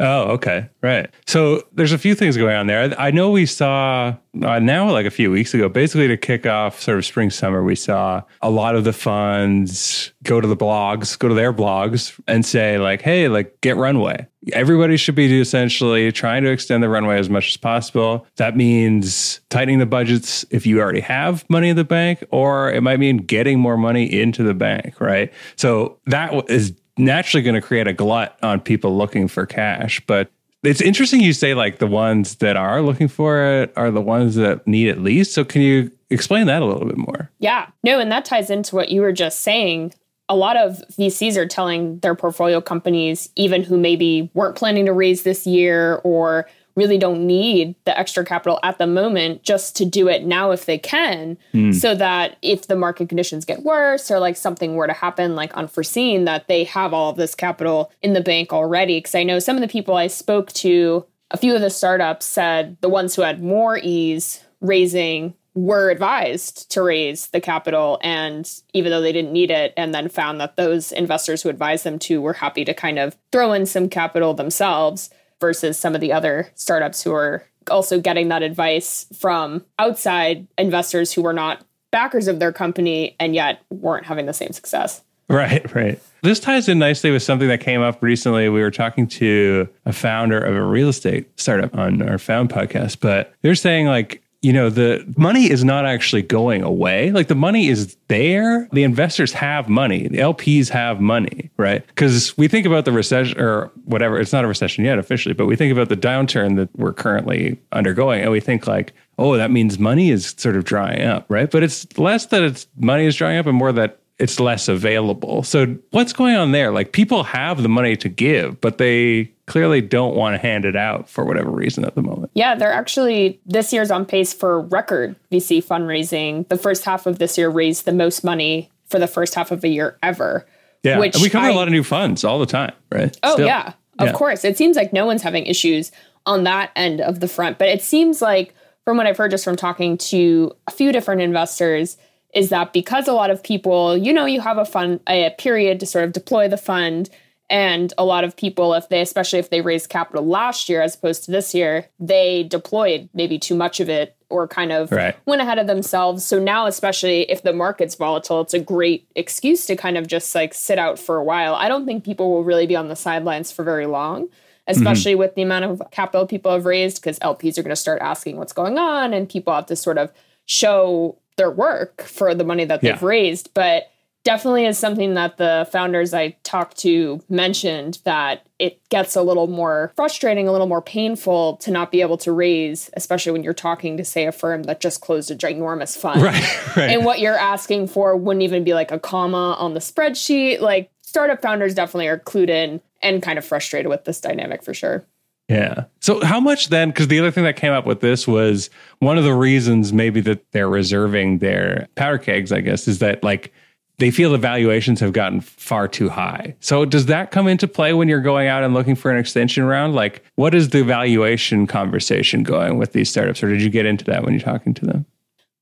Oh, 0.00 0.30
okay. 0.32 0.68
Right. 0.80 1.10
So 1.26 1.62
there's 1.72 1.92
a 1.92 1.98
few 1.98 2.14
things 2.14 2.36
going 2.36 2.54
on 2.54 2.68
there. 2.68 2.94
I 2.98 3.10
know 3.10 3.30
we 3.30 3.46
saw 3.46 4.14
uh, 4.42 4.58
now, 4.60 4.90
like 4.92 5.06
a 5.06 5.10
few 5.10 5.30
weeks 5.30 5.54
ago, 5.54 5.68
basically 5.68 6.06
to 6.08 6.16
kick 6.16 6.46
off 6.46 6.80
sort 6.80 6.98
of 6.98 7.04
spring, 7.04 7.30
summer, 7.30 7.64
we 7.64 7.74
saw 7.74 8.22
a 8.40 8.50
lot 8.50 8.76
of 8.76 8.84
the 8.84 8.92
funds 8.92 10.12
go 10.22 10.40
to 10.40 10.46
the 10.46 10.56
blogs, 10.56 11.18
go 11.18 11.26
to 11.26 11.34
their 11.34 11.52
blogs 11.52 12.18
and 12.28 12.46
say, 12.46 12.78
like, 12.78 13.02
hey, 13.02 13.28
like, 13.28 13.60
get 13.60 13.76
runway. 13.76 14.26
Everybody 14.52 14.96
should 14.96 15.16
be 15.16 15.40
essentially 15.40 16.12
trying 16.12 16.44
to 16.44 16.50
extend 16.50 16.82
the 16.82 16.88
runway 16.88 17.18
as 17.18 17.28
much 17.28 17.48
as 17.48 17.56
possible. 17.56 18.26
That 18.36 18.56
means 18.56 19.40
tightening 19.50 19.80
the 19.80 19.86
budgets 19.86 20.44
if 20.50 20.64
you 20.64 20.80
already 20.80 21.00
have 21.00 21.44
money 21.50 21.70
in 21.70 21.76
the 21.76 21.84
bank, 21.84 22.24
or 22.30 22.70
it 22.70 22.82
might 22.82 23.00
mean 23.00 23.16
getting 23.18 23.58
more 23.58 23.76
money 23.76 24.04
into 24.20 24.44
the 24.44 24.54
bank, 24.54 25.00
right? 25.00 25.32
So 25.56 25.98
that 26.06 26.48
is 26.48 26.72
naturally 26.98 27.42
going 27.42 27.54
to 27.54 27.60
create 27.60 27.86
a 27.86 27.92
glut 27.92 28.36
on 28.42 28.60
people 28.60 28.96
looking 28.96 29.28
for 29.28 29.46
cash. 29.46 30.00
But 30.06 30.30
it's 30.62 30.80
interesting 30.80 31.20
you 31.20 31.32
say 31.32 31.54
like 31.54 31.78
the 31.78 31.86
ones 31.86 32.36
that 32.36 32.56
are 32.56 32.82
looking 32.82 33.08
for 33.08 33.42
it 33.44 33.72
are 33.76 33.90
the 33.90 34.00
ones 34.00 34.34
that 34.34 34.66
need 34.66 34.88
it 34.88 35.00
least. 35.00 35.32
So 35.32 35.44
can 35.44 35.62
you 35.62 35.90
explain 36.10 36.46
that 36.46 36.62
a 36.62 36.64
little 36.64 36.86
bit 36.86 36.96
more? 36.96 37.30
Yeah. 37.38 37.68
No, 37.84 38.00
and 38.00 38.10
that 38.10 38.24
ties 38.24 38.50
into 38.50 38.74
what 38.74 38.90
you 38.90 39.00
were 39.00 39.12
just 39.12 39.40
saying. 39.40 39.94
A 40.28 40.36
lot 40.36 40.56
of 40.56 40.82
VCs 40.98 41.36
are 41.36 41.46
telling 41.46 42.00
their 42.00 42.14
portfolio 42.14 42.60
companies, 42.60 43.30
even 43.36 43.62
who 43.62 43.78
maybe 43.78 44.30
weren't 44.34 44.56
planning 44.56 44.84
to 44.86 44.92
raise 44.92 45.22
this 45.22 45.46
year 45.46 46.00
or 46.04 46.46
really 46.78 46.96
don't 46.96 47.26
need 47.26 47.74
the 47.84 47.98
extra 47.98 48.24
capital 48.24 48.58
at 48.62 48.78
the 48.78 48.86
moment 48.86 49.42
just 49.42 49.76
to 49.76 49.84
do 49.84 50.08
it 50.08 50.24
now 50.24 50.50
if 50.52 50.64
they 50.64 50.78
can 50.78 51.36
mm. 51.52 51.74
so 51.74 51.94
that 51.94 52.36
if 52.40 52.68
the 52.68 52.76
market 52.76 53.08
conditions 53.08 53.44
get 53.44 53.62
worse 53.62 54.10
or 54.10 54.18
like 54.18 54.36
something 54.36 54.76
were 54.76 54.86
to 54.86 54.92
happen 54.92 55.34
like 55.34 55.52
unforeseen 55.54 56.24
that 56.24 56.48
they 56.48 56.64
have 56.64 56.94
all 56.94 57.10
of 57.10 57.16
this 57.16 57.34
capital 57.34 57.90
in 58.00 58.14
the 58.14 58.20
bank 58.20 58.52
already 58.52 58.98
because 58.98 59.14
i 59.14 59.22
know 59.22 59.38
some 59.38 59.56
of 59.56 59.60
the 59.60 59.68
people 59.68 59.96
i 59.96 60.06
spoke 60.06 60.52
to 60.52 61.04
a 61.30 61.36
few 61.36 61.54
of 61.54 61.60
the 61.60 61.68
startups 61.68 62.24
said 62.24 62.76
the 62.80 62.88
ones 62.88 63.14
who 63.14 63.22
had 63.22 63.42
more 63.42 63.78
ease 63.82 64.42
raising 64.60 65.34
were 65.54 65.90
advised 65.90 66.70
to 66.70 66.82
raise 66.82 67.28
the 67.28 67.40
capital 67.40 67.98
and 68.02 68.60
even 68.74 68.92
though 68.92 69.00
they 69.00 69.12
didn't 69.12 69.32
need 69.32 69.50
it 69.50 69.74
and 69.76 69.92
then 69.92 70.08
found 70.08 70.40
that 70.40 70.56
those 70.56 70.92
investors 70.92 71.42
who 71.42 71.48
advised 71.48 71.84
them 71.84 71.98
to 71.98 72.20
were 72.20 72.34
happy 72.34 72.64
to 72.64 72.72
kind 72.72 72.98
of 72.98 73.16
throw 73.32 73.52
in 73.52 73.66
some 73.66 73.88
capital 73.88 74.34
themselves 74.34 75.10
versus 75.40 75.78
some 75.78 75.94
of 75.94 76.00
the 76.00 76.12
other 76.12 76.50
startups 76.54 77.02
who 77.02 77.12
are 77.12 77.44
also 77.70 78.00
getting 78.00 78.28
that 78.28 78.42
advice 78.42 79.06
from 79.18 79.64
outside 79.78 80.46
investors 80.56 81.12
who 81.12 81.22
were 81.22 81.32
not 81.32 81.64
backers 81.90 82.28
of 82.28 82.38
their 82.38 82.52
company 82.52 83.16
and 83.18 83.34
yet 83.34 83.60
weren't 83.70 84.06
having 84.06 84.26
the 84.26 84.32
same 84.32 84.52
success. 84.52 85.02
Right, 85.28 85.74
right. 85.74 86.00
This 86.22 86.40
ties 86.40 86.68
in 86.68 86.78
nicely 86.78 87.10
with 87.10 87.22
something 87.22 87.48
that 87.48 87.60
came 87.60 87.80
up 87.80 88.02
recently. 88.02 88.48
We 88.48 88.60
were 88.60 88.70
talking 88.70 89.06
to 89.08 89.68
a 89.86 89.92
founder 89.92 90.38
of 90.38 90.54
a 90.54 90.62
real 90.62 90.88
estate 90.88 91.28
startup 91.38 91.76
on 91.76 92.02
our 92.02 92.18
Found 92.18 92.50
podcast, 92.50 92.98
but 93.00 93.34
they're 93.42 93.54
saying 93.54 93.86
like 93.86 94.22
you 94.40 94.52
know, 94.52 94.70
the 94.70 95.04
money 95.16 95.50
is 95.50 95.64
not 95.64 95.84
actually 95.84 96.22
going 96.22 96.62
away. 96.62 97.10
Like 97.10 97.26
the 97.26 97.34
money 97.34 97.68
is 97.68 97.96
there. 98.06 98.68
The 98.72 98.84
investors 98.84 99.32
have 99.32 99.68
money. 99.68 100.06
The 100.06 100.18
LPs 100.18 100.68
have 100.68 101.00
money, 101.00 101.50
right? 101.56 101.84
Because 101.88 102.38
we 102.38 102.46
think 102.46 102.64
about 102.64 102.84
the 102.84 102.92
recession 102.92 103.40
or 103.40 103.72
whatever. 103.84 104.20
It's 104.20 104.32
not 104.32 104.44
a 104.44 104.48
recession 104.48 104.84
yet 104.84 104.98
officially, 104.98 105.34
but 105.34 105.46
we 105.46 105.56
think 105.56 105.72
about 105.72 105.88
the 105.88 105.96
downturn 105.96 106.54
that 106.56 106.68
we're 106.76 106.92
currently 106.92 107.60
undergoing, 107.72 108.22
and 108.22 108.30
we 108.30 108.38
think 108.38 108.66
like, 108.68 108.92
oh, 109.18 109.36
that 109.36 109.50
means 109.50 109.78
money 109.78 110.10
is 110.10 110.34
sort 110.38 110.54
of 110.54 110.62
drying 110.62 111.02
up, 111.02 111.26
right? 111.28 111.50
But 111.50 111.64
it's 111.64 111.98
less 111.98 112.26
that 112.26 112.42
it's 112.42 112.68
money 112.76 113.06
is 113.06 113.16
drying 113.16 113.38
up, 113.38 113.46
and 113.46 113.56
more 113.56 113.72
that 113.72 113.98
it's 114.18 114.40
less 114.40 114.66
available. 114.68 115.42
So 115.42 115.76
what's 115.90 116.12
going 116.12 116.34
on 116.34 116.52
there? 116.52 116.72
Like 116.72 116.92
people 116.92 117.22
have 117.22 117.62
the 117.62 117.68
money 117.68 117.96
to 117.96 118.08
give, 118.08 118.60
but 118.60 118.78
they 118.78 119.32
clearly 119.46 119.80
don't 119.80 120.16
want 120.16 120.34
to 120.34 120.38
hand 120.38 120.64
it 120.64 120.74
out 120.76 121.08
for 121.08 121.24
whatever 121.24 121.50
reason 121.50 121.84
at 121.84 121.94
the 121.94 122.02
moment. 122.02 122.32
Yeah, 122.34 122.56
they're 122.56 122.72
actually 122.72 123.40
this 123.46 123.72
year's 123.72 123.90
on 123.90 124.04
pace 124.04 124.32
for 124.34 124.60
record 124.60 125.14
VC 125.30 125.64
fundraising. 125.64 126.48
The 126.48 126.58
first 126.58 126.84
half 126.84 127.06
of 127.06 127.18
this 127.18 127.38
year 127.38 127.48
raised 127.48 127.84
the 127.84 127.92
most 127.92 128.24
money 128.24 128.70
for 128.86 128.98
the 128.98 129.06
first 129.06 129.34
half 129.34 129.50
of 129.52 129.62
a 129.62 129.68
year 129.68 129.96
ever. 130.02 130.46
Yeah, 130.82 130.98
which 130.98 131.14
and 131.14 131.22
we 131.22 131.30
cover 131.30 131.46
I, 131.46 131.50
a 131.50 131.54
lot 131.54 131.68
of 131.68 131.72
new 131.72 131.84
funds 131.84 132.24
all 132.24 132.38
the 132.38 132.46
time, 132.46 132.72
right? 132.90 133.16
Oh 133.22 133.34
Still. 133.34 133.46
yeah, 133.46 133.72
of 133.98 134.08
yeah. 134.08 134.12
course. 134.12 134.44
It 134.44 134.58
seems 134.58 134.76
like 134.76 134.92
no 134.92 135.06
one's 135.06 135.22
having 135.22 135.46
issues 135.46 135.92
on 136.26 136.44
that 136.44 136.72
end 136.74 137.00
of 137.00 137.20
the 137.20 137.28
front, 137.28 137.58
but 137.58 137.68
it 137.68 137.82
seems 137.82 138.20
like 138.20 138.54
from 138.84 138.96
what 138.96 139.06
I've 139.06 139.16
heard 139.16 139.30
just 139.30 139.44
from 139.44 139.56
talking 139.56 139.96
to 139.98 140.52
a 140.66 140.70
few 140.70 140.92
different 140.92 141.20
investors 141.20 141.96
is 142.34 142.50
that 142.50 142.72
because 142.72 143.08
a 143.08 143.12
lot 143.12 143.30
of 143.30 143.42
people, 143.42 143.96
you 143.96 144.12
know, 144.12 144.26
you 144.26 144.40
have 144.40 144.58
a 144.58 144.64
fund 144.64 145.00
a 145.08 145.34
period 145.38 145.80
to 145.80 145.86
sort 145.86 146.04
of 146.04 146.12
deploy 146.12 146.48
the 146.48 146.56
fund 146.56 147.10
and 147.50 147.94
a 147.96 148.04
lot 148.04 148.24
of 148.24 148.36
people 148.36 148.74
if 148.74 148.88
they 148.90 149.00
especially 149.00 149.38
if 149.38 149.50
they 149.50 149.62
raised 149.62 149.88
capital 149.88 150.26
last 150.26 150.68
year 150.68 150.82
as 150.82 150.94
opposed 150.94 151.24
to 151.24 151.30
this 151.30 151.54
year, 151.54 151.86
they 151.98 152.42
deployed 152.42 153.08
maybe 153.14 153.38
too 153.38 153.54
much 153.54 153.80
of 153.80 153.88
it 153.88 154.14
or 154.28 154.46
kind 154.46 154.72
of 154.72 154.92
right. 154.92 155.16
went 155.24 155.40
ahead 155.40 155.58
of 155.58 155.66
themselves. 155.66 156.24
So 156.24 156.38
now 156.38 156.66
especially 156.66 157.22
if 157.30 157.42
the 157.42 157.54
market's 157.54 157.94
volatile, 157.94 158.42
it's 158.42 158.52
a 158.52 158.58
great 158.58 159.08
excuse 159.16 159.64
to 159.66 159.76
kind 159.76 159.96
of 159.96 160.06
just 160.06 160.34
like 160.34 160.52
sit 160.52 160.78
out 160.78 160.98
for 160.98 161.16
a 161.16 161.24
while. 161.24 161.54
I 161.54 161.68
don't 161.68 161.86
think 161.86 162.04
people 162.04 162.30
will 162.30 162.44
really 162.44 162.66
be 162.66 162.76
on 162.76 162.88
the 162.88 162.96
sidelines 162.96 163.50
for 163.50 163.62
very 163.62 163.86
long 163.86 164.28
especially 164.68 165.12
mm-hmm. 165.12 165.20
with 165.20 165.34
the 165.34 165.40
amount 165.42 165.64
of 165.64 165.82
capital 165.90 166.26
people 166.26 166.52
have 166.52 166.66
raised 166.66 167.00
because 167.00 167.18
LPs 167.20 167.56
are 167.56 167.62
going 167.62 167.70
to 167.70 167.76
start 167.76 168.02
asking 168.02 168.36
what's 168.36 168.52
going 168.52 168.76
on 168.78 169.14
and 169.14 169.28
people 169.28 169.52
have 169.52 169.64
to 169.64 169.74
sort 169.74 169.96
of 169.96 170.12
show 170.44 171.18
their 171.38 171.50
work 171.50 172.02
for 172.02 172.34
the 172.34 172.44
money 172.44 172.66
that 172.66 172.82
they've 172.82 173.00
yeah. 173.00 173.06
raised. 173.06 173.54
But 173.54 173.90
definitely 174.24 174.66
is 174.66 174.78
something 174.78 175.14
that 175.14 175.38
the 175.38 175.66
founders 175.72 176.12
I 176.12 176.36
talked 176.42 176.76
to 176.80 177.22
mentioned 177.30 177.98
that 178.04 178.46
it 178.58 178.86
gets 178.90 179.16
a 179.16 179.22
little 179.22 179.46
more 179.46 179.92
frustrating, 179.96 180.46
a 180.46 180.52
little 180.52 180.66
more 180.66 180.82
painful 180.82 181.56
to 181.58 181.70
not 181.70 181.90
be 181.90 182.02
able 182.02 182.18
to 182.18 182.32
raise, 182.32 182.90
especially 182.94 183.32
when 183.32 183.42
you're 183.42 183.54
talking 183.54 183.96
to, 183.96 184.04
say, 184.04 184.26
a 184.26 184.32
firm 184.32 184.64
that 184.64 184.80
just 184.80 185.00
closed 185.00 185.30
a 185.30 185.34
ginormous 185.34 185.96
fund. 185.96 186.20
Right, 186.20 186.66
right. 186.76 186.90
And 186.90 187.06
what 187.06 187.20
you're 187.20 187.38
asking 187.38 187.88
for 187.88 188.14
wouldn't 188.16 188.42
even 188.42 188.64
be 188.64 188.74
like 188.74 188.90
a 188.90 188.98
comma 188.98 189.56
on 189.58 189.72
the 189.72 189.80
spreadsheet. 189.80 190.60
Like 190.60 190.90
startup 191.00 191.40
founders 191.40 191.74
definitely 191.74 192.08
are 192.08 192.18
clued 192.18 192.50
in 192.50 192.82
and 193.00 193.22
kind 193.22 193.38
of 193.38 193.46
frustrated 193.46 193.88
with 193.88 194.04
this 194.04 194.20
dynamic 194.20 194.62
for 194.62 194.74
sure. 194.74 195.06
Yeah. 195.48 195.84
So 196.00 196.22
how 196.24 196.40
much 196.40 196.68
then? 196.68 196.90
Because 196.90 197.08
the 197.08 197.18
other 197.18 197.30
thing 197.30 197.44
that 197.44 197.56
came 197.56 197.72
up 197.72 197.86
with 197.86 198.00
this 198.00 198.28
was 198.28 198.68
one 198.98 199.16
of 199.16 199.24
the 199.24 199.34
reasons 199.34 199.92
maybe 199.92 200.20
that 200.22 200.50
they're 200.52 200.68
reserving 200.68 201.38
their 201.38 201.88
powder 201.94 202.18
kegs, 202.18 202.52
I 202.52 202.60
guess, 202.60 202.86
is 202.86 202.98
that 202.98 203.24
like 203.24 203.52
they 203.98 204.10
feel 204.10 204.30
the 204.30 204.38
valuations 204.38 205.00
have 205.00 205.12
gotten 205.12 205.40
far 205.40 205.88
too 205.88 206.08
high. 206.08 206.54
So 206.60 206.84
does 206.84 207.06
that 207.06 207.30
come 207.30 207.48
into 207.48 207.66
play 207.66 207.94
when 207.94 208.08
you're 208.08 208.20
going 208.20 208.46
out 208.46 208.62
and 208.62 208.74
looking 208.74 208.94
for 208.94 209.10
an 209.10 209.18
extension 209.18 209.64
round? 209.64 209.94
Like 209.94 210.22
what 210.36 210.54
is 210.54 210.68
the 210.68 210.84
valuation 210.84 211.66
conversation 211.66 212.42
going 212.42 212.76
with 212.76 212.92
these 212.92 213.10
startups? 213.10 213.42
Or 213.42 213.48
did 213.48 213.62
you 213.62 213.70
get 213.70 213.86
into 213.86 214.04
that 214.04 214.24
when 214.24 214.34
you're 214.34 214.42
talking 214.42 214.74
to 214.74 214.86
them? 214.86 215.06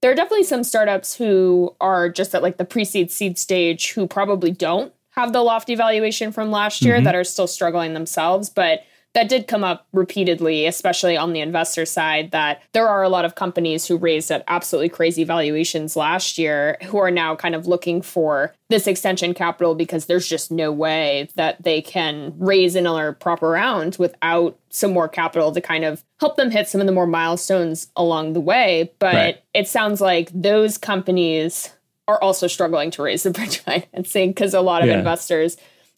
There 0.03 0.11
are 0.11 0.15
definitely 0.15 0.45
some 0.45 0.65
startups 0.65 1.17
who 1.17 1.75
are 1.81 2.11
just 2.11 2.35
at 2.35 2.43
like 2.43 2.59
the 2.59 2.65
pre-seed 2.65 3.11
seed 3.11 3.39
stage 3.39 3.93
who 3.93 4.07
probably 4.07 4.51
don't 4.51 4.93
have 5.11 5.33
the 5.33 5.43
lofty 5.43 5.75
valuation 5.75 6.31
from 6.33 6.51
last 6.51 6.83
year 6.83 6.97
mm-hmm. 6.97 7.05
that 7.05 7.15
are 7.15 7.25
still 7.25 7.47
struggling 7.47 7.95
themselves. 7.95 8.51
But 8.51 8.85
that 9.17 9.31
did 9.31 9.47
come 9.47 9.65
up 9.65 9.87
repeatedly, 9.95 10.67
especially 10.67 11.17
on 11.17 11.33
the 11.33 11.41
investor 11.41 11.87
side, 11.87 12.33
that 12.33 12.63
there 12.73 12.87
are 12.87 13.03
a 13.03 13.09
lot 13.09 13.25
of 13.25 13.35
companies 13.35 13.87
who 13.87 13.97
raised 13.97 14.31
at 14.31 14.45
absolutely 14.47 14.91
crazy 14.91 15.25
valuations 15.25 15.97
last 15.97 16.37
year 16.37 16.77
who 16.83 16.99
are 16.99 17.11
now 17.11 17.35
kind 17.35 17.55
of 17.55 17.67
looking 17.67 18.03
for 18.03 18.55
this 18.69 18.87
extension 18.87 19.33
capital 19.33 19.75
because 19.75 20.05
there's 20.05 20.29
just 20.29 20.51
no 20.51 20.71
way 20.71 21.31
that 21.35 21.63
they 21.63 21.81
can 21.81 22.35
raise 22.37 22.77
another 22.77 23.15
proper 23.15 23.49
round 23.49 23.97
without 23.99 24.59
some 24.69 24.93
more 24.93 25.09
capital 25.09 25.51
to 25.51 25.63
kind 25.63 25.87
of 25.87 26.05
help 26.21 26.37
them 26.37 26.51
hit 26.51 26.69
some 26.69 26.83
of 26.83 26.87
the 26.87 26.93
more 26.93 27.07
milestones 27.07 27.89
along 27.97 28.35
the 28.35 28.41
way. 28.41 28.93
But 28.99 29.15
right. 29.15 29.43
it 29.55 29.67
sounds 29.67 30.03
like 30.03 30.31
those 30.35 30.77
companies 30.77 31.73
are 32.07 32.21
also 32.23 32.49
struggling 32.49 32.91
to 32.91 33.03
raise 33.03 33.23
the 33.23 33.31
bridge 33.31 33.59
financing 33.65 34.33
because 34.33 34.53
a 34.53 34.61
lot 34.61 34.83
of 34.83 34.89
yeah. 34.89 34.99
investors 34.99 35.57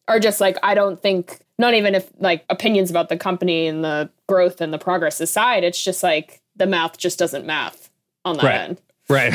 are 0.09 0.19
just 0.19 0.41
like, 0.41 0.57
I 0.63 0.75
don't 0.75 1.01
think, 1.01 1.41
not 1.59 1.75
even 1.75 1.95
if 1.95 2.11
like 2.19 2.45
opinions 2.51 2.91
about 2.91 3.09
the 3.09 3.17
company 3.17 3.67
and 3.67 3.85
the 3.85 4.11
growth 4.27 4.61
and 4.61 4.73
the 4.73 4.79
progress 4.79 5.21
aside, 5.21 5.65
it's 5.65 5.83
just 5.83 6.03
like 6.03 6.41
the 6.57 6.67
math 6.67 6.99
just 6.99 7.19
doesn't 7.19 7.47
math 7.47 7.91
on 8.25 8.37
that 8.39 8.45
right. 8.45 8.61
end. 8.61 8.81
Right. 9.11 9.33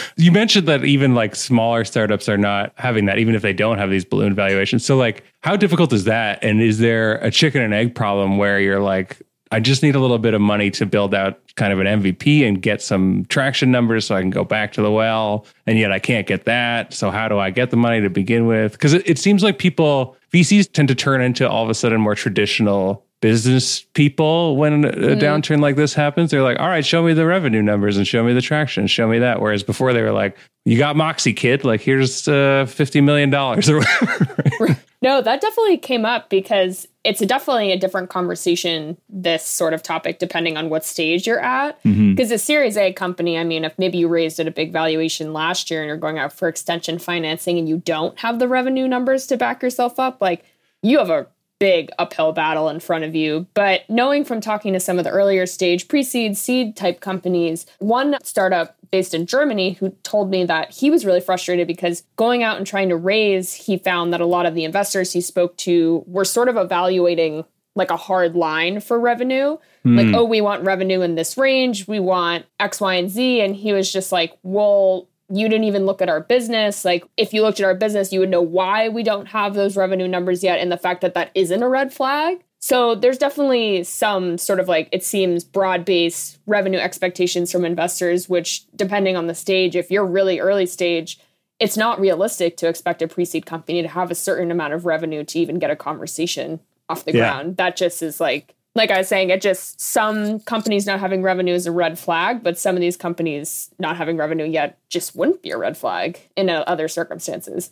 you 0.16 0.32
mentioned 0.32 0.66
that 0.66 0.84
even 0.84 1.14
like 1.14 1.36
smaller 1.36 1.84
startups 1.84 2.28
are 2.28 2.38
not 2.38 2.72
having 2.76 3.04
that, 3.06 3.18
even 3.18 3.34
if 3.34 3.42
they 3.42 3.52
don't 3.52 3.78
have 3.78 3.90
these 3.90 4.04
balloon 4.04 4.34
valuations. 4.34 4.84
So, 4.84 4.96
like, 4.96 5.22
how 5.42 5.54
difficult 5.54 5.92
is 5.92 6.04
that? 6.04 6.42
And 6.42 6.60
is 6.60 6.78
there 6.78 7.14
a 7.18 7.30
chicken 7.30 7.62
and 7.62 7.72
egg 7.72 7.94
problem 7.94 8.38
where 8.38 8.58
you're 8.58 8.80
like, 8.80 9.22
I 9.50 9.60
just 9.60 9.82
need 9.82 9.94
a 9.94 10.00
little 10.00 10.18
bit 10.18 10.34
of 10.34 10.40
money 10.40 10.70
to 10.72 10.86
build 10.86 11.14
out 11.14 11.40
kind 11.54 11.72
of 11.72 11.78
an 11.78 11.86
MVP 11.86 12.46
and 12.46 12.60
get 12.60 12.82
some 12.82 13.24
traction 13.26 13.70
numbers 13.70 14.06
so 14.06 14.14
I 14.14 14.20
can 14.20 14.30
go 14.30 14.44
back 14.44 14.72
to 14.74 14.82
the 14.82 14.90
well. 14.90 15.46
And 15.66 15.78
yet 15.78 15.92
I 15.92 15.98
can't 15.98 16.26
get 16.26 16.44
that. 16.44 16.92
So 16.92 17.10
how 17.10 17.28
do 17.28 17.38
I 17.38 17.50
get 17.50 17.70
the 17.70 17.76
money 17.76 18.00
to 18.00 18.10
begin 18.10 18.46
with? 18.46 18.72
Because 18.72 18.92
it, 18.92 19.08
it 19.08 19.18
seems 19.18 19.42
like 19.42 19.58
people, 19.58 20.16
VCs 20.32 20.72
tend 20.72 20.88
to 20.88 20.94
turn 20.94 21.20
into 21.20 21.48
all 21.48 21.62
of 21.62 21.70
a 21.70 21.74
sudden 21.74 22.00
more 22.00 22.14
traditional 22.14 23.04
business 23.20 23.80
people 23.94 24.56
when 24.56 24.84
a 24.84 24.92
mm. 24.92 25.20
downturn 25.20 25.60
like 25.60 25.76
this 25.76 25.94
happens. 25.94 26.30
They're 26.30 26.42
like, 26.42 26.58
all 26.58 26.68
right, 26.68 26.84
show 26.84 27.02
me 27.02 27.14
the 27.14 27.24
revenue 27.24 27.62
numbers 27.62 27.96
and 27.96 28.06
show 28.06 28.22
me 28.22 28.34
the 28.34 28.42
traction, 28.42 28.86
show 28.86 29.08
me 29.08 29.20
that. 29.20 29.40
Whereas 29.40 29.62
before 29.62 29.92
they 29.92 30.02
were 30.02 30.12
like, 30.12 30.36
you 30.64 30.76
got 30.76 30.96
Moxie, 30.96 31.32
kid. 31.32 31.64
Like, 31.64 31.80
here's 31.80 32.26
uh, 32.28 32.66
$50 32.68 33.02
million 33.02 33.32
or 33.34 33.56
whatever. 33.56 34.80
No, 35.06 35.22
that 35.22 35.40
definitely 35.40 35.78
came 35.78 36.04
up 36.04 36.28
because 36.28 36.88
it's 37.04 37.20
definitely 37.20 37.70
a 37.70 37.78
different 37.78 38.10
conversation, 38.10 38.96
this 39.08 39.44
sort 39.44 39.72
of 39.72 39.80
topic, 39.80 40.18
depending 40.18 40.56
on 40.56 40.68
what 40.68 40.84
stage 40.84 41.28
you're 41.28 41.38
at. 41.38 41.80
Because 41.84 41.96
mm-hmm. 41.96 42.32
a 42.32 42.38
Series 42.38 42.76
A 42.76 42.92
company, 42.92 43.38
I 43.38 43.44
mean, 43.44 43.64
if 43.64 43.78
maybe 43.78 43.98
you 43.98 44.08
raised 44.08 44.40
at 44.40 44.48
a 44.48 44.50
big 44.50 44.72
valuation 44.72 45.32
last 45.32 45.70
year 45.70 45.80
and 45.80 45.86
you're 45.86 45.96
going 45.96 46.18
out 46.18 46.32
for 46.32 46.48
extension 46.48 46.98
financing 46.98 47.56
and 47.56 47.68
you 47.68 47.76
don't 47.76 48.18
have 48.18 48.40
the 48.40 48.48
revenue 48.48 48.88
numbers 48.88 49.28
to 49.28 49.36
back 49.36 49.62
yourself 49.62 50.00
up, 50.00 50.20
like 50.20 50.44
you 50.82 50.98
have 50.98 51.10
a 51.10 51.28
big 51.58 51.90
uphill 51.98 52.32
battle 52.32 52.68
in 52.68 52.80
front 52.80 53.04
of 53.04 53.14
you. 53.14 53.46
But 53.54 53.88
knowing 53.88 54.24
from 54.24 54.40
talking 54.40 54.72
to 54.72 54.80
some 54.80 54.98
of 54.98 55.04
the 55.04 55.10
earlier 55.10 55.46
stage 55.46 55.88
pre 55.88 56.02
seed, 56.02 56.36
seed 56.36 56.76
type 56.76 57.00
companies, 57.00 57.66
one 57.78 58.16
startup 58.22 58.76
based 58.90 59.14
in 59.14 59.26
Germany 59.26 59.72
who 59.72 59.90
told 60.02 60.30
me 60.30 60.44
that 60.44 60.70
he 60.70 60.90
was 60.90 61.04
really 61.04 61.20
frustrated 61.20 61.66
because 61.66 62.04
going 62.16 62.42
out 62.42 62.56
and 62.56 62.66
trying 62.66 62.88
to 62.88 62.96
raise, 62.96 63.52
he 63.52 63.78
found 63.78 64.12
that 64.12 64.20
a 64.20 64.26
lot 64.26 64.46
of 64.46 64.54
the 64.54 64.64
investors 64.64 65.12
he 65.12 65.20
spoke 65.20 65.56
to 65.58 66.04
were 66.06 66.24
sort 66.24 66.48
of 66.48 66.56
evaluating 66.56 67.44
like 67.74 67.90
a 67.90 67.96
hard 67.96 68.34
line 68.34 68.80
for 68.80 68.98
revenue. 68.98 69.58
Mm. 69.84 69.96
Like, 69.96 70.16
oh, 70.16 70.24
we 70.24 70.40
want 70.40 70.64
revenue 70.64 71.02
in 71.02 71.14
this 71.14 71.36
range, 71.36 71.86
we 71.86 72.00
want 72.00 72.46
X, 72.58 72.80
Y, 72.80 72.94
and 72.94 73.10
Z. 73.10 73.40
And 73.42 73.54
he 73.54 73.72
was 73.72 73.92
just 73.92 74.12
like, 74.12 74.36
well, 74.42 75.08
you 75.28 75.48
didn't 75.48 75.64
even 75.64 75.86
look 75.86 76.00
at 76.00 76.08
our 76.08 76.20
business. 76.20 76.84
Like, 76.84 77.04
if 77.16 77.32
you 77.32 77.42
looked 77.42 77.60
at 77.60 77.66
our 77.66 77.74
business, 77.74 78.12
you 78.12 78.20
would 78.20 78.30
know 78.30 78.42
why 78.42 78.88
we 78.88 79.02
don't 79.02 79.26
have 79.26 79.54
those 79.54 79.76
revenue 79.76 80.08
numbers 80.08 80.42
yet. 80.44 80.60
And 80.60 80.70
the 80.70 80.76
fact 80.76 81.00
that 81.00 81.14
that 81.14 81.30
isn't 81.34 81.62
a 81.62 81.68
red 81.68 81.92
flag. 81.92 82.42
So 82.58 82.94
there's 82.94 83.18
definitely 83.18 83.84
some 83.84 84.38
sort 84.38 84.60
of 84.60 84.68
like, 84.68 84.88
it 84.90 85.04
seems 85.04 85.44
broad 85.44 85.84
based 85.84 86.38
revenue 86.46 86.78
expectations 86.78 87.52
from 87.52 87.64
investors, 87.64 88.28
which, 88.28 88.64
depending 88.74 89.16
on 89.16 89.26
the 89.26 89.34
stage, 89.34 89.76
if 89.76 89.90
you're 89.90 90.06
really 90.06 90.40
early 90.40 90.66
stage, 90.66 91.20
it's 91.60 91.76
not 91.76 92.00
realistic 92.00 92.56
to 92.58 92.68
expect 92.68 93.02
a 93.02 93.08
pre 93.08 93.24
seed 93.24 93.46
company 93.46 93.82
to 93.82 93.88
have 93.88 94.10
a 94.10 94.16
certain 94.16 94.50
amount 94.50 94.74
of 94.74 94.84
revenue 94.84 95.24
to 95.24 95.38
even 95.38 95.58
get 95.58 95.70
a 95.70 95.76
conversation 95.76 96.60
off 96.88 97.04
the 97.04 97.12
yeah. 97.12 97.30
ground. 97.30 97.56
That 97.56 97.76
just 97.76 98.02
is 98.02 98.20
like 98.20 98.55
like 98.76 98.90
I 98.90 98.98
was 98.98 99.08
saying, 99.08 99.30
it 99.30 99.40
just 99.40 99.80
some 99.80 100.40
companies 100.40 100.86
not 100.86 101.00
having 101.00 101.22
revenue 101.22 101.54
is 101.54 101.66
a 101.66 101.72
red 101.72 101.98
flag, 101.98 102.42
but 102.42 102.58
some 102.58 102.76
of 102.76 102.80
these 102.80 102.96
companies 102.96 103.70
not 103.78 103.96
having 103.96 104.18
revenue 104.18 104.44
yet 104.44 104.78
just 104.90 105.16
wouldn't 105.16 105.42
be 105.42 105.50
a 105.50 105.56
red 105.56 105.78
flag 105.78 106.20
in 106.36 106.50
uh, 106.50 106.62
other 106.66 106.86
circumstances. 106.86 107.70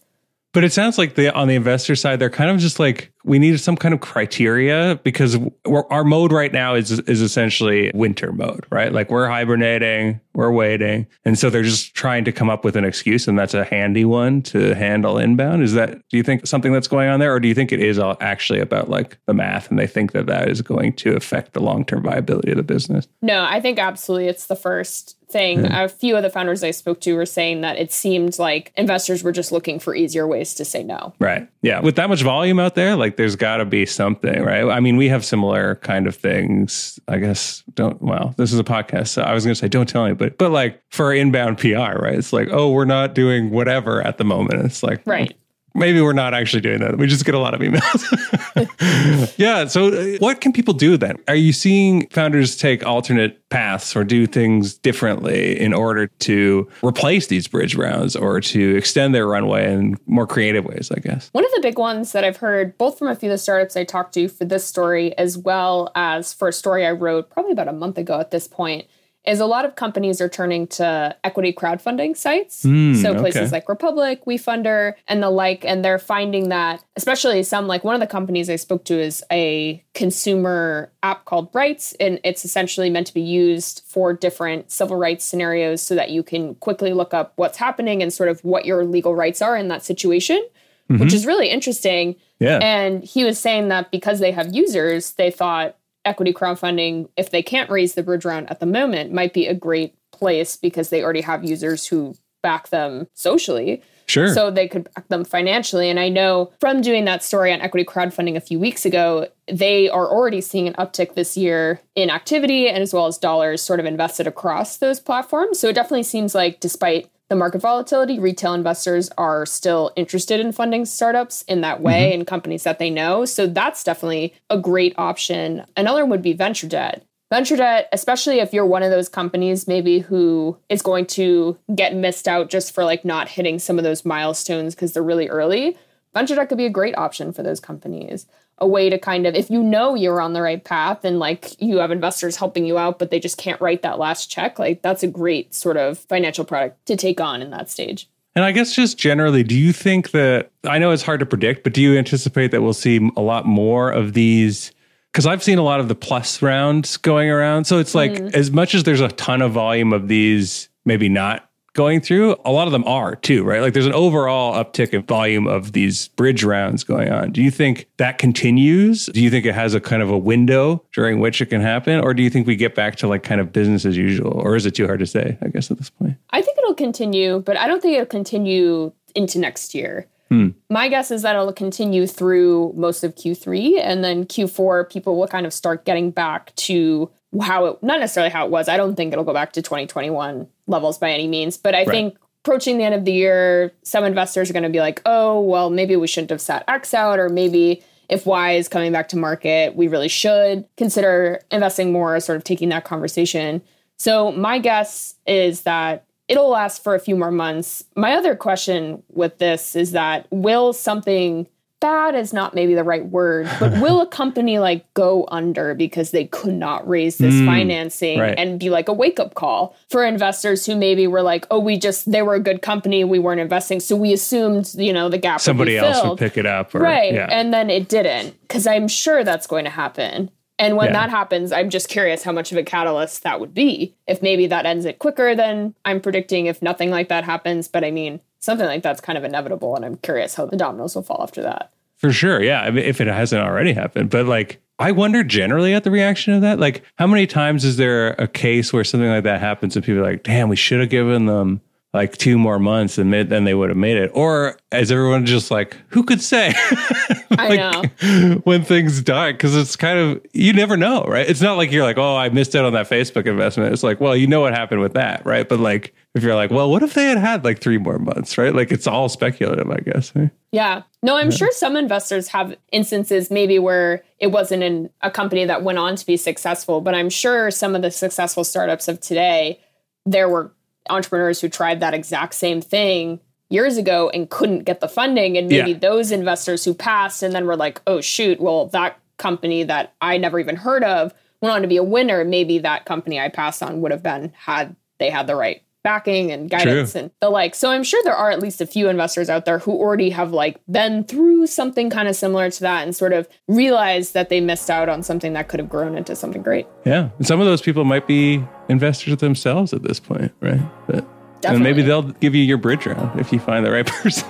But 0.55 0.63
it 0.63 0.73
sounds 0.73 0.99
like 0.99 1.17
the 1.17 1.35
on 1.35 1.49
the 1.49 1.57
investor 1.57 1.97
side, 1.97 2.21
they're 2.21 2.31
kind 2.31 2.49
of 2.49 2.59
just 2.59 2.79
like 2.79 3.13
we 3.25 3.41
need 3.41 3.59
some 3.59 3.77
kind 3.77 3.93
of 3.93 4.01
criteria 4.01 5.01
because 5.03 5.37
our 5.67 6.05
mode 6.05 6.31
right 6.31 6.53
now 6.53 6.75
is 6.75 6.93
is 6.93 7.21
essentially 7.21 7.91
winter 7.93 8.33
mode, 8.33 8.65
right? 8.71 8.93
Like 8.93 9.11
we're 9.11 9.27
hibernating, 9.27 10.21
we're 10.33 10.53
waiting, 10.53 11.09
and 11.25 11.37
so 11.37 11.51
they're 11.51 11.65
just 11.65 11.95
trying 11.95 12.25
to 12.27 12.33
come 12.33 12.49
up 12.49 12.65
with 12.65 12.77
an 12.77 12.85
excuse, 12.85 13.27
and 13.27 13.37
that's 13.37 13.53
a 13.53 13.65
handy 13.65 14.05
one 14.05 14.43
to 14.43 14.75
handle 14.77 15.19
inbound. 15.19 15.65
Is 15.65 15.73
that 15.73 16.01
do 16.09 16.17
you 16.17 16.23
think 16.23 16.47
something 16.47 16.73
that's 16.73 16.89
going 16.89 17.09
on 17.09 17.19
there, 17.19 17.35
or 17.35 17.41
do 17.41 17.49
you 17.49 17.55
think 17.55 17.73
it 17.73 17.81
is 17.81 17.99
all 17.99 18.17
actually 18.21 18.61
about 18.61 18.89
like 18.89 19.19
the 19.27 19.35
math, 19.35 19.71
and 19.71 19.79
they 19.79 19.89
think 19.89 20.13
that 20.13 20.27
that 20.27 20.49
is 20.49 20.63
going 20.63 20.93
to 20.95 21.17
affect 21.17 21.55
the 21.55 21.61
long 21.61 21.85
term 21.85 22.05
viability 22.05 22.53
of 22.53 22.57
the 22.59 22.63
business? 22.63 23.09
No, 23.21 23.43
I 23.43 23.61
think 23.61 23.81
absolutely 23.81 24.29
it's 24.29 24.47
the 24.47 24.57
first 24.57 25.17
thing. 25.35 25.65
Yeah. 25.65 25.83
A 25.83 25.89
few 25.89 26.17
of 26.17 26.23
the 26.23 26.31
founders 26.31 26.63
I 26.63 26.71
spoke 26.71 27.01
to 27.01 27.15
were 27.15 27.27
saying 27.27 27.63
that 27.63 27.77
it 27.77 27.93
seemed 27.93 28.39
like 28.39 28.73
investors 28.77 29.25
were 29.25 29.33
just 29.33 29.51
looking 29.51 29.81
for 29.81 29.95
easier 29.95 30.29
ways 30.29 30.55
to 30.55 30.65
say 30.65 30.85
no. 30.85 31.13
Right. 31.19 31.49
Yeah. 31.61 31.81
With 31.81 31.97
that 31.97 32.09
much 32.09 32.23
volume 32.23 32.61
out 32.61 32.77
there, 32.77 32.95
like 32.95 33.17
there's 33.17 33.35
got 33.35 33.57
to 33.57 33.65
be 33.65 33.85
something, 33.85 34.43
right? 34.43 34.65
I 34.65 34.79
mean, 34.79 34.97
we 34.97 35.09
have 35.09 35.25
similar 35.25 35.75
kind 35.77 36.07
of 36.07 36.15
things. 36.15 37.01
I 37.09 37.19
guess 37.19 37.65
don't. 37.75 38.01
Well, 38.01 38.33
this 38.39 38.53
is 38.53 38.59
a 38.61 38.65
podcast, 38.65 39.09
so 39.09 39.23
I 39.23 39.35
was 39.35 39.45
going 39.45 39.55
to 39.55 39.59
say 39.59 39.69
don't 39.69 39.89
tell 39.89 40.07
me, 40.07 40.15
but 40.15 40.39
but 40.39 40.53
like 40.53 40.81
for 40.91 41.13
inbound 41.13 41.59
PR, 41.59 41.99
right? 41.99 42.15
It's 42.15 42.33
like 42.33 42.49
oh, 42.53 42.71
we're 42.71 42.85
not 42.85 43.15
doing 43.15 43.51
whatever 43.51 44.01
at 44.07 44.19
the 44.19 44.25
moment. 44.25 44.65
It's 44.65 44.83
like 44.85 45.03
right 45.05 45.37
maybe 45.75 46.01
we're 46.01 46.13
not 46.13 46.35
actually 46.35 46.61
doing 46.61 46.81
that. 46.81 46.97
We 46.97 47.07
just 47.07 47.25
get 47.25 47.35
a 47.35 47.39
lot 47.39 47.55
of 47.55 47.61
emails. 47.61 49.35
yeah. 49.39 49.67
So, 49.67 49.89
uh, 49.89 50.19
what 50.19 50.41
can 50.41 50.53
people 50.53 50.75
do 50.75 50.97
then? 50.97 51.17
Are 51.29 51.35
you 51.35 51.53
seeing 51.53 52.09
founders 52.09 52.57
take 52.57 52.85
alternate 52.87 53.49
paths 53.51 53.95
or 53.95 54.05
do 54.05 54.27
things 54.27 54.75
differently 54.75 55.61
in 55.61 55.73
order 55.73 56.07
to 56.07 56.69
replace 56.83 57.27
these 57.27 57.47
bridge 57.47 57.75
rounds 57.75 58.17
or 58.17 58.41
to 58.41 58.77
extend 58.77 59.15
their 59.15 59.27
runway 59.27 59.73
in 59.73 59.97
more 60.07 60.27
creative 60.27 60.65
ways, 60.65 60.91
I 60.95 61.01
guess? 61.01 61.29
One 61.33 61.45
of 61.45 61.51
the 61.53 61.61
big 61.61 61.79
ones 61.79 62.13
that 62.13 62.25
I've 62.25 62.39
heard, 62.39 62.79
both 62.79 62.99
from 62.99 63.09
a 63.09 63.17
few 63.17 63.31
of 63.31 63.35
the 63.35 63.39
startups 63.39 63.77
I 63.77 63.85
talked 63.85 64.15
to 64.15 64.29
for 64.29 64.45
this 64.45 64.65
story, 64.65 65.17
as 65.19 65.37
well 65.37 65.91
as 65.95 66.33
for 66.33 66.49
a 66.49 66.53
story 66.53 66.87
I 66.87 66.93
wrote 66.93 67.31
probably 67.31 67.53
about 67.53 67.69
a 67.69 67.73
month 67.73 67.99
ago 67.99 68.21
at 68.21 68.31
this 68.31 68.49
point, 68.49 68.87
is 69.27 69.41
a 69.41 69.47
lot 69.47 69.65
of 69.65 69.75
companies 69.75 70.21
are 70.21 70.29
turning 70.29 70.67
to 70.67 71.17
equity 71.25 71.53
crowdfunding 71.53 72.17
sites. 72.17 72.65
Mm, 72.65 73.01
so 73.01 73.15
places 73.15 73.43
okay. 73.43 73.51
like 73.53 73.69
Republic, 73.69 74.25
WeFunder, 74.27 74.95
and 75.09 75.23
the 75.23 75.31
like. 75.31 75.65
And 75.65 75.85
they're 75.85 75.99
finding 75.99 76.51
that, 76.51 76.85
especially 76.97 77.43
some 77.43 77.67
like 77.67 77.85
one 77.85 77.95
of 77.95 78.01
the 78.01 78.07
companies 78.07 78.51
I 78.51 78.57
spoke 78.57 78.85
to 78.85 79.01
is 79.01 79.25
a 79.33 79.83
consumer 79.95 80.93
app 81.03 81.25
called 81.25 81.49
Rights. 81.55 81.95
And 81.99 82.21
it's 82.23 82.45
essentially 82.45 82.91
meant 82.91 83.07
to 83.07 83.15
be 83.15 83.23
used 83.23 83.83
for 83.87 84.13
different 84.13 84.71
civil 84.71 84.97
rights 84.97 85.25
scenarios 85.25 85.81
so 85.81 85.95
that 85.95 86.11
you 86.11 86.23
can 86.23 86.55
quickly 86.57 86.93
look 86.93 87.15
up 87.15 87.33
what's 87.37 87.57
happening 87.57 88.03
and 88.03 88.13
sort 88.13 88.29
of 88.29 88.45
what 88.45 88.67
your 88.67 88.85
legal 88.85 89.15
rights 89.15 89.41
are 89.41 89.57
in 89.57 89.69
that 89.69 89.83
situation. 89.83 90.47
Mm-hmm. 90.91 91.03
Which 91.03 91.15
is 91.15 91.25
really 91.25 91.49
interesting. 91.49 92.17
Yeah. 92.41 92.59
And 92.59 93.03
he 93.03 93.25
was 93.25 93.39
saying 93.39 93.69
that 93.69 93.91
because 93.91 94.21
they 94.21 94.33
have 94.33 94.55
users, 94.55 95.13
they 95.13 95.31
thought 95.31 95.77
equity 96.05 96.33
crowdfunding, 96.33 97.09
if 97.17 97.31
they 97.31 97.43
can't 97.43 97.71
raise 97.71 97.95
the 97.95 98.03
bridge 98.03 98.25
round 98.25 98.51
at 98.51 98.61
the 98.61 98.67
moment, 98.67 99.13
might 99.13 99.33
be 99.33 99.47
a 99.47 99.55
great 99.55 99.95
place 100.13 100.57
because 100.57 100.91
they 100.91 101.03
already 101.03 101.21
have 101.23 101.45
users 101.45 101.87
who 101.87 102.15
back 102.43 102.69
them 102.69 103.07
socially. 103.15 103.83
Sure. 104.07 104.33
So 104.35 104.51
they 104.51 104.69
could 104.69 104.93
back 104.95 105.09
them 105.09 105.25
financially. 105.25 105.89
And 105.89 105.99
I 105.99 106.11
know 106.11 106.53
from 106.61 106.83
doing 106.83 107.07
that 107.07 107.23
story 107.23 107.53
on 107.53 107.61
equity 107.63 107.87
crowdfunding 107.87 108.37
a 108.37 108.41
few 108.41 108.61
weeks 108.61 108.85
ago, 108.85 109.29
they 109.51 109.89
are 109.89 110.07
already 110.07 110.43
seeing 110.43 110.69
an 110.69 110.75
uptick 110.75 111.15
this 111.15 111.37
year 111.37 111.81
in 111.95 112.11
activity 112.11 112.69
and 112.69 112.83
as 112.83 112.93
well 112.93 113.07
as 113.07 113.17
dollars 113.17 113.63
sort 113.63 113.81
of 113.81 113.87
invested 113.87 114.27
across 114.27 114.77
those 114.77 115.01
platforms. 115.01 115.59
So 115.59 115.69
it 115.69 115.75
definitely 115.75 116.03
seems 116.03 116.35
like 116.35 116.61
despite 116.61 117.09
the 117.31 117.37
market 117.37 117.61
volatility, 117.61 118.19
retail 118.19 118.55
investors 118.55 119.11
are 119.17 119.47
still 119.47 119.93
interested 119.97 120.41
in 120.41 120.53
funding 120.53 120.85
startups 120.85 121.43
in 121.43 121.63
that 121.63 121.81
way 121.81 122.11
mm-hmm. 122.11 122.21
and 122.21 122.27
companies 122.27 122.65
that 122.65 122.79
they 122.79 122.91
know. 122.91 123.25
So 123.25 123.47
that's 123.47 123.83
definitely 123.83 124.35
a 124.51 124.59
great 124.59 124.95
option. 124.99 125.65
Another 125.77 126.03
one 126.03 126.11
would 126.11 126.23
be 126.23 126.35
venture 126.35 126.69
debt. 126.69 127.05
Venture 127.31 127.57
debt, 127.57 127.89
especially 127.93 128.41
if 128.41 128.53
you're 128.53 128.67
one 128.67 128.83
of 128.83 128.91
those 128.91 129.09
companies 129.09 129.67
maybe 129.67 129.99
who 129.99 130.57
is 130.69 130.83
going 130.83 131.07
to 131.07 131.59
get 131.75 131.97
missed 131.97 132.29
out 132.29 132.51
just 132.51 132.75
for 132.75 132.85
like 132.85 133.05
not 133.05 133.29
hitting 133.29 133.59
some 133.59 133.79
of 133.79 133.85
those 133.85 134.05
milestones 134.05 134.75
because 134.75 134.93
they're 134.93 135.03
really 135.03 135.29
early, 135.29 135.77
venture 136.13 136.35
debt 136.35 136.49
could 136.49 136.59
be 136.59 136.67
a 136.67 136.71
great 136.71 136.97
option 136.97 137.33
for 137.33 137.43
those 137.43 137.59
companies 137.59 138.27
a 138.59 138.67
way 138.67 138.89
to 138.89 138.99
kind 138.99 139.27
of 139.27 139.35
if 139.35 139.51
you 139.51 139.63
know 139.63 139.95
you're 139.95 140.21
on 140.21 140.33
the 140.33 140.43
right 140.43 140.65
path 140.65 141.05
and 141.05 141.19
like 141.19 141.61
you 141.61 141.79
have 141.79 141.91
investors 141.91 142.37
helping 142.37 142.65
you 142.65 142.79
out 142.79 142.99
but 142.99 143.11
they 143.11 143.19
just 143.19 143.37
can't 143.37 143.61
write 143.61 143.83
that 143.83 143.99
last 143.99 144.31
check 144.31 144.59
like 144.59 144.81
that's 144.83 145.03
a 145.03 145.09
great 145.09 145.55
sort 145.55 145.77
of 145.77 145.99
financial 145.99 146.45
product 146.45 146.85
to 146.87 146.97
take 146.97 147.21
on 147.21 147.43
in 147.43 147.51
that 147.51 147.69
stage 147.69 148.09
and 148.35 148.45
I 148.45 148.53
guess 148.53 148.75
just 148.75 148.99
generally, 148.99 149.45
do 149.45 149.55
you 149.55 149.73
think 149.73 150.11
that 150.11 150.51
I 150.65 150.79
know 150.79 150.91
it's 150.91 151.05
hard 151.05 151.21
to 151.21 151.27
predict, 151.27 151.63
but 151.63 151.73
do 151.73 151.81
you 151.81 151.97
anticipate 151.97 152.51
that 152.51 152.63
we'll 152.63 152.73
see 152.73 153.11
a 153.17 153.21
lot 153.21 153.47
more 153.47 153.93
of 153.93 154.13
these? 154.13 154.73
Because 155.13 155.25
I've 155.25 155.43
seen 155.43 155.59
a 155.59 155.63
lot 155.63 155.79
of 155.79 155.87
the 155.87 155.95
plus 155.95 156.43
rounds 156.43 156.97
going 156.97 157.31
around. 157.31 157.67
So 157.67 157.79
it's 157.79 157.95
like, 157.95 158.11
mm. 158.11 158.35
as 158.35 158.51
much 158.51 158.75
as 158.75 158.83
there's 158.83 159.01
a 159.01 159.09
ton 159.09 159.41
of 159.41 159.53
volume 159.53 159.93
of 159.93 160.09
these, 160.09 160.69
maybe 160.85 161.09
not 161.09 161.49
going 161.75 162.01
through, 162.01 162.37
a 162.45 162.53
lot 162.53 162.67
of 162.67 162.73
them 162.73 162.85
are 162.85 163.17
too, 163.17 163.45
right? 163.45 163.61
Like 163.61 163.75
there's 163.75 163.87
an 163.87 163.93
overall 163.93 164.55
uptick 164.55 164.91
in 164.95 165.03
volume 165.03 165.47
of 165.47 165.73
these 165.73 166.09
bridge 166.09 166.43
rounds 166.43 166.85
going 166.85 167.11
on. 167.11 167.33
Do 167.33 167.43
you 167.43 167.51
think 167.51 167.89
that 167.99 168.19
continues? 168.19 169.07
Do 169.07 169.21
you 169.21 169.29
think 169.29 169.45
it 169.45 169.55
has 169.55 169.75
a 169.75 169.81
kind 169.81 170.01
of 170.01 170.09
a 170.09 170.17
window 170.17 170.85
during 170.95 171.21
which 171.21 171.43
it 171.43 171.47
can 171.47 171.61
happen? 171.61 172.01
Or 172.01 172.15
do 172.15 172.23
you 172.23 172.31
think 172.31 172.47
we 172.47 172.57
get 172.57 172.75
back 172.75 172.97
to 172.97 173.09
like 173.09 173.23
kind 173.23 173.41
of 173.41 173.53
business 173.53 173.85
as 173.85 173.97
usual? 173.97 174.33
Or 174.33 174.57
is 174.57 174.65
it 174.67 174.75
too 174.75 174.87
hard 174.87 175.01
to 175.01 175.07
say, 175.07 175.37
I 175.43 175.49
guess, 175.49 175.71
at 175.71 175.79
this 175.79 175.91
point? 175.91 176.17
I 176.31 176.41
think 176.41 176.57
it'll 176.59 176.75
continue, 176.75 177.41
but 177.41 177.59
I 177.59 177.67
don't 177.67 177.83
think 177.83 177.95
it'll 177.95 178.07
continue 178.07 178.93
into 179.15 179.39
next 179.39 179.75
year. 179.75 180.07
Hmm. 180.31 180.51
My 180.71 180.89
guess 180.89 181.11
is 181.11 181.23
that 181.23 181.37
it'll 181.37 181.53
continue 181.53 182.07
through 182.07 182.73
most 182.77 183.05
of 183.05 183.15
Q3 183.15 183.79
and 183.81 184.03
then 184.03 184.25
Q4 184.25 184.89
people 184.91 185.17
will 185.17 185.29
kind 185.29 185.45
of 185.45 185.53
start 185.53 185.85
getting 185.85 186.11
back 186.11 186.55
to 186.57 187.11
how 187.43 187.67
it 187.67 187.83
not 187.83 188.01
necessarily 188.01 188.31
how 188.31 188.45
it 188.45 188.51
was. 188.51 188.69
I 188.69 188.77
don't 188.77 188.95
think 188.95 189.13
it'll 189.13 189.25
go 189.25 189.33
back 189.33 189.53
to 189.55 189.63
2021 189.63 190.47
levels 190.67 190.99
by 190.99 191.11
any 191.11 191.27
means, 191.27 191.57
but 191.57 191.75
I 191.75 191.79
right. 191.79 191.89
think 191.89 192.17
approaching 192.45 192.79
the 192.79 192.85
end 192.85 192.95
of 192.95 193.05
the 193.05 193.13
year, 193.13 193.73
some 193.83 194.05
investors 194.05 194.51
are 194.51 194.53
going 194.53 194.65
to 194.65 194.69
be 194.69 194.81
like, 194.81 195.03
"Oh, 195.07 195.41
well, 195.41 195.71
maybe 195.71 195.97
we 195.97 196.07
shouldn't 196.07 196.31
have 196.31 196.41
sat 196.41 196.65
X 196.69 196.95
out 196.95 197.19
or 197.19 197.29
maybe 197.29 197.83
if 198.09 198.27
Y 198.27 198.53
is 198.53 198.69
coming 198.69 198.93
back 198.93 199.09
to 199.09 199.17
market, 199.17 199.75
we 199.75 199.89
really 199.89 200.09
should 200.09 200.67
consider 200.77 201.41
investing 201.51 201.93
more, 201.93 202.19
sort 202.21 202.37
of 202.37 202.45
taking 202.45 202.69
that 202.71 202.85
conversation." 202.85 203.63
So, 203.97 204.33
my 204.33 204.59
guess 204.59 205.15
is 205.27 205.63
that 205.63 206.05
it'll 206.29 206.51
last 206.51 206.83
for 206.83 206.95
a 206.95 207.01
few 207.01 207.17
more 207.17 207.31
months. 207.31 207.85
My 207.97 208.15
other 208.15 208.35
question 208.35 209.03
with 209.11 209.39
this 209.39 209.77
is 209.77 209.93
that 209.93 210.27
will 210.31 210.73
something 210.73 211.47
bad 211.85 212.15
is 212.15 212.33
not 212.33 212.55
maybe 212.55 212.75
the 212.75 212.83
right 212.83 213.05
word, 213.05 213.47
but 213.61 213.71
will 213.83 214.01
a 214.01 214.07
company 214.07 214.59
like 214.59 214.91
go 214.95 215.29
under 215.31 215.75
because 215.75 216.13
they 216.13 216.25
could 216.25 216.55
not 216.55 216.89
raise 216.89 217.19
this 217.19 217.35
mm, 217.35 217.45
financing 217.45 218.19
right. 218.19 218.39
and 218.39 218.59
be 218.59 218.71
like 218.71 218.89
a 218.89 218.93
wake 218.95 219.21
up 219.21 219.35
call 219.35 219.77
for 219.91 220.03
investors 220.03 220.65
who 220.65 220.77
maybe 220.77 221.07
were 221.07 221.21
like, 221.21 221.47
oh, 221.51 221.59
we 221.59 221.77
just, 221.77 222.11
they 222.11 222.23
were 222.23 222.37
a 222.37 222.41
good 222.41 222.63
company, 222.63 223.05
we 223.05 223.19
weren't 223.19 223.39
investing. 223.39 223.81
So 223.81 223.97
we 223.97 224.15
assumed, 224.15 224.75
you 224.77 224.95
know, 224.95 225.11
the 225.11 225.19
gap 225.19 225.43
Somebody 225.43 225.75
would 225.75 225.85
else 225.85 226.09
would 226.09 226.19
pick 226.19 226.39
it 226.39 226.47
up. 226.47 226.75
Or, 226.75 226.79
right. 226.79 227.13
Yeah. 227.13 227.29
And 227.31 227.53
then 227.53 227.69
it 227.69 227.91
didn't 227.91 228.35
because 228.41 228.67
I'm 228.67 228.89
sure 228.89 229.23
that's 229.23 229.47
going 229.47 229.65
to 229.65 229.71
happen. 229.71 230.31
And 230.59 230.77
when 230.77 230.89
yeah. 230.89 231.01
that 231.01 231.11
happens, 231.11 231.51
I'm 231.51 231.69
just 231.69 231.89
curious 231.89 232.23
how 232.23 232.33
much 232.33 232.53
of 232.53 232.59
a 232.59 232.63
catalyst 232.63 233.23
that 233.25 233.41
would 233.41 233.55
be. 233.55 233.95
If 234.07 234.23
maybe 234.23 234.47
that 234.47 234.67
ends 234.67 234.85
it 234.85 234.99
quicker 234.99 235.35
than 235.35 235.75
I'm 235.85 236.01
predicting, 236.01 236.47
if 236.47 236.63
nothing 236.63 236.91
like 236.91 237.09
that 237.09 237.25
happens. 237.25 237.67
But 237.67 237.85
I 237.85 237.91
mean, 237.91 238.21
something 238.41 238.67
like 238.67 238.83
that's 238.83 239.01
kind 239.01 239.19
of 239.19 239.25
inevitable. 239.25 239.75
And 239.75 239.85
I'm 239.85 239.97
curious 239.97 240.35
how 240.37 240.47
the 240.47 240.57
dominoes 240.57 240.95
will 240.95 241.03
fall 241.03 241.23
after 241.23 241.43
that. 241.43 241.73
For 241.97 242.13
sure. 242.13 242.43
Yeah. 242.43 242.61
I 242.61 242.71
mean, 242.71 242.85
if 242.85 243.01
it 243.01 243.09
hasn't 243.09 243.43
already 243.43 243.73
happened. 243.73 244.11
But 244.11 244.27
like, 244.27 244.61
I 244.79 244.93
wonder 244.93 245.25
generally 245.25 245.75
at 245.75 245.85
the 245.85 245.91
reaction 245.91 246.35
of 246.35 246.43
that. 246.43 246.59
Like, 246.59 246.83
how 246.97 247.07
many 247.07 247.27
times 247.27 247.65
is 247.65 247.77
there 247.77 248.11
a 248.13 248.29
case 248.29 248.73
where 248.73 248.85
something 248.85 249.09
like 249.09 249.25
that 249.25 249.41
happens 249.41 249.77
and 249.77 249.85
people 249.85 250.01
are 250.01 250.11
like, 250.11 250.23
damn, 250.23 250.49
we 250.49 250.57
should 250.57 250.81
have 250.81 250.91
given 250.91 251.27
them 251.27 251.61
like 251.95 252.17
two 252.17 252.37
more 252.37 252.59
months 252.59 252.99
and 252.99 253.15
then 253.15 253.45
they 253.45 253.55
would 253.55 253.69
have 253.69 253.79
made 253.79 253.97
it? 253.97 254.11
Or 254.15 254.59
is 254.73 254.91
everyone 254.91 255.27
just 255.27 255.53
like, 255.53 255.77
who 255.91 256.03
could 256.03 256.21
say? 256.21 256.53
like, 257.31 257.39
I 257.39 257.57
know. 257.57 258.41
When 258.45 258.65
things 258.65 259.01
die, 259.01 259.31
because 259.31 259.55
it's 259.55 259.77
kind 259.77 259.99
of, 259.99 260.27
you 260.33 260.53
never 260.53 260.77
know, 260.77 261.05
right? 261.05 261.29
It's 261.29 261.41
not 261.41 261.57
like 261.57 261.71
you're 261.71 261.85
like, 261.85 261.97
oh, 261.97 262.17
I 262.17 262.29
missed 262.31 262.57
out 262.57 262.65
on 262.65 262.73
that 262.73 262.91
Facebook 262.91 263.27
investment. 263.27 263.73
It's 263.73 263.85
like, 263.85 264.01
well, 264.01 264.17
you 264.17 264.27
know 264.27 264.41
what 264.41 264.53
happened 264.55 264.81
with 264.81 264.95
that, 264.95 265.25
right? 265.25 265.49
But 265.49 265.61
like, 265.61 265.95
if 266.17 266.25
you're 266.25 266.35
like, 266.35 266.51
well, 266.51 266.69
what 266.69 266.83
if 266.83 266.95
they 266.95 267.07
had 267.07 267.19
had 267.19 267.45
like 267.45 267.61
three 267.61 267.79
more 267.79 268.01
months, 268.01 268.37
right? 268.37 268.55
Like 268.55 268.73
it's 268.73 268.89
all 268.89 269.09
speculative, 269.09 269.71
I 269.71 269.79
guess. 269.79 270.15
Right? 270.17 270.31
Yeah. 270.51 270.83
No, 271.03 271.17
I'm 271.17 271.31
yeah. 271.31 271.37
sure 271.37 271.53
some 271.53 271.77
investors 271.77 272.29
have 272.29 272.57
instances 272.73 273.31
maybe 273.31 273.61
where 273.61 274.03
it 274.19 274.29
wasn't 274.29 274.65
in 274.65 274.91
a 275.01 275.13
company 275.13 275.45
that 275.45 275.63
went 275.63 275.79
on 275.79 275.95
to 275.95 276.05
be 276.05 276.17
successful, 276.17 276.81
but 276.81 276.95
I'm 276.95 277.11
sure 277.11 277.53
some 277.53 277.77
of 277.77 277.83
the 277.83 277.93
successful 277.93 278.43
startups 278.43 278.89
of 278.89 279.01
today, 279.01 279.61
there 280.07 280.29
were 280.29 280.53
entrepreneurs 280.91 281.41
who 281.41 281.49
tried 281.49 281.81
that 281.81 281.95
exact 281.95 282.35
same 282.35 282.61
thing 282.61 283.21
years 283.51 283.77
ago 283.77 284.11
and 284.11 284.31
couldn't 284.31 284.65
get 284.65 284.81
the 284.81 284.89
funding. 284.89 285.37
And 285.37 285.49
maybe 285.49 285.73
yeah. 285.73 285.79
those 285.79 286.11
investors 286.11 286.65
who 286.65 286.75
passed 286.75 287.23
and 287.23 287.35
then 287.35 287.47
were 287.47 287.57
like, 287.57 287.81
oh, 287.87 288.01
shoot, 288.01 288.41
well, 288.41 288.67
that 288.69 288.99
company 289.17 289.63
that 289.65 289.95
I 290.01 290.19
never 290.19 290.39
even 290.41 290.57
heard 290.57 290.83
of 290.83 291.15
went 291.41 291.55
on 291.55 291.63
to 291.63 291.69
be 291.69 291.77
a 291.77 291.85
winner, 291.85 292.25
maybe 292.25 292.59
that 292.59 292.85
company 292.85 293.21
I 293.21 293.29
passed 293.29 293.63
on 293.63 293.81
would 293.81 293.93
have 293.93 294.03
been 294.03 294.33
had 294.37 294.75
they 294.99 295.11
had 295.11 295.27
the 295.27 295.37
right 295.37 295.63
backing 295.85 296.33
and 296.33 296.51
guidance 296.51 296.93
True. 296.93 297.03
and 297.03 297.11
the 297.21 297.31
like. 297.31 297.55
So 297.55 297.71
I'm 297.71 297.85
sure 297.85 298.03
there 298.03 298.17
are 298.17 298.31
at 298.31 298.41
least 298.41 298.61
a 298.61 298.67
few 298.67 298.89
investors 298.89 299.31
out 299.31 299.45
there 299.45 299.61
who 299.61 299.71
already 299.73 300.11
have 300.11 300.33
like 300.33 300.61
been 300.69 301.05
through 301.05 301.47
something 301.47 301.91
kind 301.91 302.09
of 302.09 302.17
similar 302.17 302.51
to 302.51 302.61
that 302.63 302.83
and 302.83 302.97
sort 302.97 303.13
of 303.13 303.29
realized 303.47 304.15
that 304.15 304.31
they 304.31 304.41
missed 304.41 304.71
out 304.71 304.89
on 304.89 305.05
something 305.05 305.35
that 305.35 305.47
could 305.49 305.61
have 305.61 305.69
grown 305.69 305.97
into 305.97 306.17
something 306.17 306.43
great. 306.43 306.67
Yeah. 306.85 307.11
And 307.19 307.27
some 307.27 307.39
of 307.39 307.47
those 307.47 307.63
people 307.63 307.85
might 307.85 308.09
be 308.09 308.43
investors 308.69 309.19
themselves 309.19 309.73
at 309.73 309.83
this 309.83 310.01
point, 310.01 310.33
right? 310.41 310.63
But 310.89 311.07
Definitely. 311.43 311.69
And 311.69 311.77
maybe 311.77 311.87
they'll 311.87 312.03
give 312.03 312.35
you 312.35 312.43
your 312.43 312.57
bridge 312.57 312.87
round 312.87 313.21
if 313.21 313.31
you 313.31 313.39
find 313.39 313.67
the 313.67 313.71
right 313.71 313.85
person. 314.03 314.25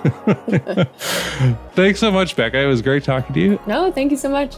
Thanks 1.75 2.01
so 2.01 2.11
much, 2.11 2.35
Becca. 2.35 2.59
It 2.59 2.67
was 2.67 2.83
great 2.83 3.05
talking 3.05 3.33
to 3.33 3.41
you. 3.41 3.61
No, 3.69 3.93
thank 3.93 4.11
you 4.11 4.17
so 4.17 4.29
much. 4.29 4.57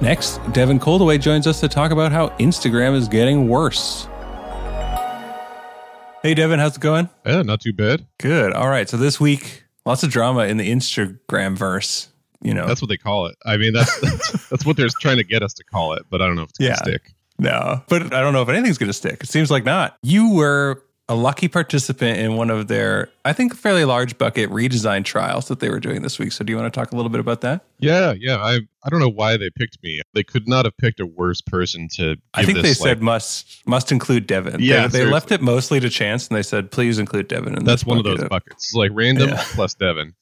Next, 0.00 0.38
Devin 0.52 0.78
Coldewey 0.78 1.20
joins 1.20 1.48
us 1.48 1.58
to 1.58 1.66
talk 1.66 1.90
about 1.90 2.12
how 2.12 2.28
Instagram 2.38 2.94
is 2.94 3.08
getting 3.08 3.48
worse. 3.48 4.06
Hey, 6.22 6.34
Devin, 6.34 6.60
how's 6.60 6.76
it 6.76 6.80
going? 6.80 7.08
Yeah, 7.26 7.42
not 7.42 7.60
too 7.60 7.72
bad. 7.72 8.06
Good. 8.18 8.52
All 8.52 8.68
right. 8.68 8.88
So 8.88 8.96
this 8.96 9.18
week, 9.18 9.64
lots 9.84 10.04
of 10.04 10.10
drama 10.10 10.44
in 10.44 10.56
the 10.56 10.70
Instagram 10.70 11.58
verse. 11.58 12.08
You 12.40 12.54
know, 12.54 12.64
that's 12.64 12.80
what 12.80 12.88
they 12.88 12.96
call 12.96 13.26
it. 13.26 13.36
I 13.44 13.56
mean, 13.56 13.72
that's 13.72 14.00
that's, 14.00 14.48
that's 14.48 14.64
what 14.64 14.76
they're 14.76 14.88
trying 15.00 15.16
to 15.16 15.24
get 15.24 15.42
us 15.42 15.52
to 15.54 15.64
call 15.64 15.94
it, 15.94 16.04
but 16.10 16.22
I 16.22 16.26
don't 16.26 16.36
know 16.36 16.42
if 16.42 16.50
it's 16.50 16.58
gonna 16.58 16.70
yeah. 16.70 16.76
stick. 16.76 17.12
No, 17.38 17.82
but 17.88 18.14
I 18.14 18.20
don't 18.20 18.32
know 18.32 18.42
if 18.42 18.48
anything's 18.48 18.78
going 18.78 18.88
to 18.88 18.94
stick. 18.94 19.24
It 19.24 19.28
seems 19.28 19.50
like 19.50 19.64
not. 19.64 19.96
You 20.02 20.32
were 20.32 20.84
a 21.08 21.14
lucky 21.14 21.48
participant 21.48 22.18
in 22.18 22.36
one 22.36 22.48
of 22.48 22.68
their, 22.68 23.10
I 23.24 23.32
think, 23.32 23.54
fairly 23.54 23.84
large 23.84 24.16
bucket 24.18 24.48
redesign 24.50 25.04
trials 25.04 25.48
that 25.48 25.60
they 25.60 25.68
were 25.68 25.80
doing 25.80 26.02
this 26.02 26.18
week. 26.18 26.32
So, 26.32 26.44
do 26.44 26.52
you 26.52 26.56
want 26.56 26.72
to 26.72 26.78
talk 26.78 26.92
a 26.92 26.96
little 26.96 27.10
bit 27.10 27.20
about 27.20 27.40
that? 27.40 27.64
Yeah, 27.78 28.14
yeah. 28.18 28.36
I 28.36 28.60
I 28.84 28.88
don't 28.88 29.00
know 29.00 29.10
why 29.10 29.36
they 29.36 29.50
picked 29.50 29.82
me. 29.82 30.00
They 30.14 30.22
could 30.22 30.48
not 30.48 30.64
have 30.64 30.76
picked 30.76 31.00
a 31.00 31.06
worse 31.06 31.40
person 31.40 31.88
to. 31.96 32.16
I 32.34 32.44
think 32.44 32.58
this, 32.58 32.78
they 32.78 32.84
like, 32.84 32.96
said 32.96 33.02
must 33.02 33.66
must 33.66 33.90
include 33.90 34.26
Devin. 34.26 34.60
Yeah, 34.60 34.86
they, 34.86 35.00
they 35.00 35.10
left 35.10 35.32
it 35.32 35.42
mostly 35.42 35.80
to 35.80 35.90
chance, 35.90 36.28
and 36.28 36.36
they 36.36 36.42
said 36.42 36.70
please 36.70 36.98
include 36.98 37.28
Devin. 37.28 37.56
And 37.56 37.66
that's 37.66 37.84
one 37.84 37.98
of 37.98 38.04
those 38.04 38.22
buckets, 38.28 38.68
it's 38.68 38.74
like 38.74 38.90
random 38.94 39.30
yeah. 39.30 39.44
plus 39.54 39.74
Devin. 39.74 40.14